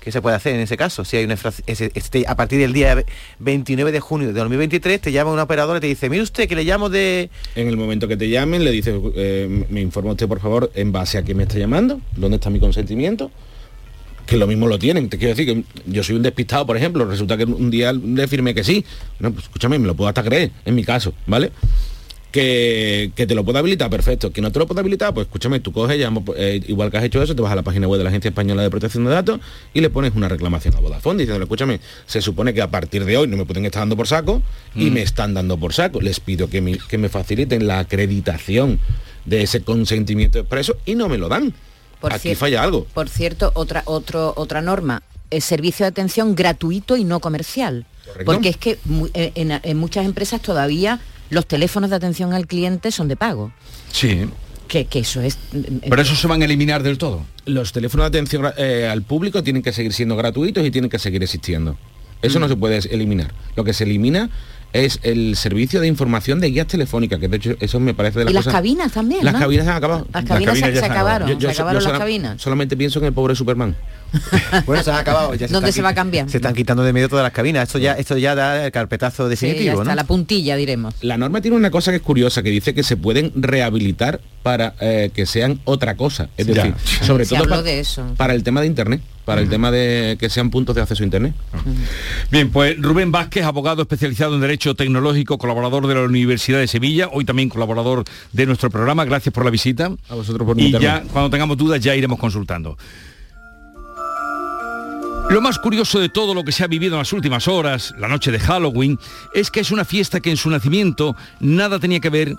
[0.04, 1.02] ¿Qué se puede hacer en ese caso?
[1.02, 3.02] Si hay una este, a partir del día
[3.38, 6.54] 29 de junio de 2023 te llama una operadora y te dice, mire usted que
[6.54, 7.30] le llamo de...
[7.54, 10.92] En el momento que te llamen, le dices, eh, me informa usted, por favor, en
[10.92, 13.30] base a quién me está llamando, dónde está mi consentimiento,
[14.26, 15.08] que lo mismo lo tienen.
[15.08, 18.28] Te quiero decir que yo soy un despistado, por ejemplo, resulta que un día le
[18.28, 18.84] firmé que sí.
[19.20, 21.50] No, pues escúchame, me lo puedo hasta creer, en mi caso, ¿vale?
[22.34, 24.32] Que, que te lo puedo habilitar, perfecto.
[24.32, 27.04] Que no te lo puedo habilitar, pues escúchame, tú coges, llamo, eh, igual que has
[27.04, 29.12] hecho eso, te vas a la página web de la Agencia Española de Protección de
[29.12, 29.38] Datos
[29.72, 33.16] y le pones una reclamación a Vodafone diciendo, escúchame, se supone que a partir de
[33.16, 34.42] hoy no me pueden estar dando por saco
[34.74, 34.94] y Mm.
[34.94, 36.00] me están dando por saco.
[36.00, 38.80] Les pido que me, que me faciliten la acreditación
[39.26, 41.54] de ese consentimiento expreso y no me lo dan.
[42.00, 42.84] Por Aquí cierto- falla algo.
[42.92, 47.86] Por cierto, otra, otro, otra norma, el servicio de atención gratuito y no comercial.
[48.08, 48.24] Correcto.
[48.32, 48.78] Porque es que
[49.14, 50.98] eh, en, en muchas empresas todavía
[51.34, 53.52] los teléfonos de atención al cliente son de pago.
[53.92, 54.24] Sí.
[54.68, 55.36] Que, que eso es...
[55.88, 57.24] Pero eso se van a eliminar del todo.
[57.44, 60.98] Los teléfonos de atención eh, al público tienen que seguir siendo gratuitos y tienen que
[60.98, 61.76] seguir existiendo.
[62.22, 62.42] Eso Mm.
[62.42, 63.32] no se puede eliminar.
[63.56, 64.30] Lo que se elimina
[64.72, 68.24] es el servicio de información de guías telefónicas, que de hecho eso me parece de
[68.24, 68.54] Y las las cosas...
[68.58, 69.40] cabinas también, Las ¿no?
[69.40, 70.06] cabinas se han acabado.
[70.12, 72.40] Las cabinas se- se acabaron, se acabaron las cabinas.
[72.42, 73.76] Solamente pienso en el pobre Superman.
[74.66, 75.34] Bueno, se han acabado.
[75.34, 76.28] Ya ¿Dónde se va a cambiar?
[76.30, 77.64] Se están quitando de medio todas las cabinas.
[77.68, 79.94] Esto ya, esto ya da el carpetazo sí, definitivo, está, ¿no?
[79.96, 80.94] la puntilla, diremos.
[81.02, 84.74] La norma tiene una cosa que es curiosa, que dice que se pueden rehabilitar para
[84.80, 86.28] eh, que sean otra cosa.
[86.36, 88.04] Es decir, sobre Se todo pa- de eso.
[88.16, 91.06] para el tema de Internet, para el tema de que sean puntos de acceso a
[91.06, 91.34] Internet.
[92.30, 97.08] Bien, pues Rubén Vázquez, abogado especializado en Derecho Tecnológico, colaborador de la Universidad de Sevilla,
[97.12, 99.04] hoy también colaborador de nuestro programa.
[99.04, 99.90] Gracias por la visita.
[100.08, 102.76] A vosotros por Y ya, cuando tengamos dudas, ya iremos consultando.
[105.30, 108.08] Lo más curioso de todo lo que se ha vivido en las últimas horas, la
[108.08, 108.98] noche de Halloween,
[109.32, 112.36] es que es una fiesta que en su nacimiento nada tenía que ver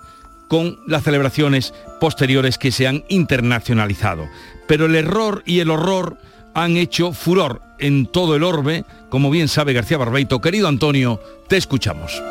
[0.47, 4.27] con las celebraciones posteriores que se han internacionalizado.
[4.67, 6.17] Pero el error y el horror
[6.53, 10.39] han hecho furor en todo el orbe, como bien sabe García Barbeito.
[10.39, 12.21] Querido Antonio, te escuchamos.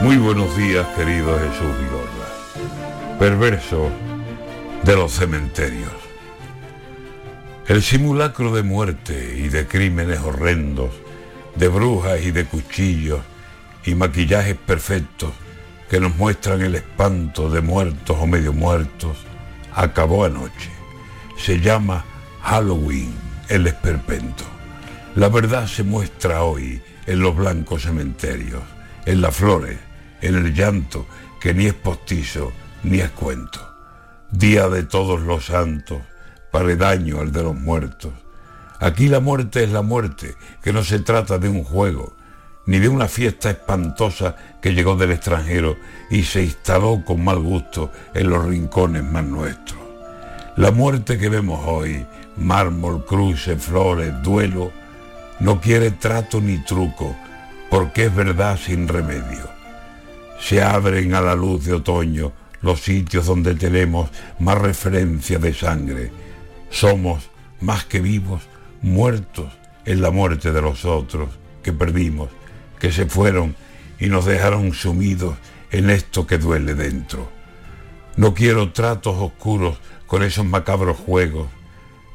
[0.00, 1.93] Muy buenos días, querido Jesús.
[3.18, 3.90] Perverso
[4.82, 5.92] de los cementerios.
[7.68, 10.90] El simulacro de muerte y de crímenes horrendos,
[11.54, 13.20] de brujas y de cuchillos
[13.86, 15.32] y maquillajes perfectos
[15.88, 19.16] que nos muestran el espanto de muertos o medio muertos,
[19.72, 20.70] acabó anoche.
[21.38, 22.04] Se llama
[22.42, 23.14] Halloween,
[23.48, 24.44] el esperpento.
[25.14, 28.64] La verdad se muestra hoy en los blancos cementerios,
[29.06, 29.78] en las flores,
[30.20, 31.06] en el llanto,
[31.40, 32.52] que ni es postizo
[32.84, 33.60] ni es cuento.
[34.30, 35.98] Día de todos los santos,
[36.50, 38.12] paredaño al de los muertos.
[38.78, 42.14] Aquí la muerte es la muerte, que no se trata de un juego,
[42.66, 45.76] ni de una fiesta espantosa que llegó del extranjero
[46.10, 49.80] y se instaló con mal gusto en los rincones más nuestros.
[50.56, 52.06] La muerte que vemos hoy,
[52.36, 54.70] mármol, cruces, flores, duelo,
[55.40, 57.16] no quiere trato ni truco,
[57.70, 59.48] porque es verdad sin remedio.
[60.38, 62.32] Se abren a la luz de otoño
[62.64, 64.08] los sitios donde tenemos
[64.38, 66.10] más referencia de sangre.
[66.70, 67.28] Somos,
[67.60, 68.42] más que vivos,
[68.80, 69.52] muertos
[69.84, 71.28] en la muerte de los otros,
[71.62, 72.30] que perdimos,
[72.80, 73.54] que se fueron
[74.00, 75.36] y nos dejaron sumidos
[75.70, 77.30] en esto que duele dentro.
[78.16, 81.48] No quiero tratos oscuros con esos macabros juegos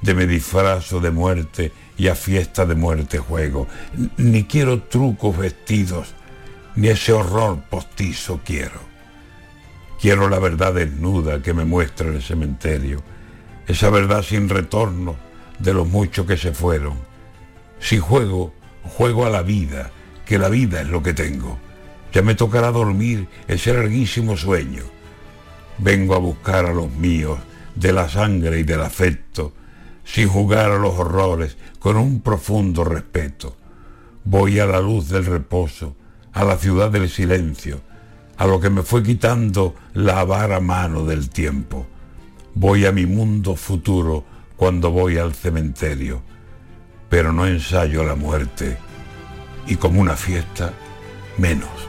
[0.02, 3.68] de me disfrazo de muerte y a fiesta de muerte juego.
[4.18, 6.16] Ni quiero trucos vestidos,
[6.76, 8.89] ni ese horror postizo quiero.
[10.02, 13.04] Quiero la verdad desnuda que me muestra el cementerio,
[13.68, 15.18] esa verdad sin retorno
[15.60, 16.97] de los muchos que se fueron.
[17.80, 19.91] Si juego, juego a la vida,
[20.26, 21.60] que la vida es lo que tengo.
[22.14, 24.84] Ya me tocará dormir ese larguísimo sueño.
[25.78, 27.38] Vengo a buscar a los míos
[27.76, 29.54] de la sangre y del afecto,
[30.06, 33.56] sin jugar a los horrores, con un profundo respeto.
[34.24, 35.95] Voy a la luz del reposo,
[36.32, 37.82] a la ciudad del silencio,
[38.40, 41.86] a lo que me fue quitando la avara mano del tiempo.
[42.56, 44.24] Voy a mi mundo futuro
[44.56, 46.22] cuando voy al cementerio,
[47.10, 48.78] pero no ensayo la muerte
[49.68, 50.72] y como una fiesta,
[51.38, 51.89] menos.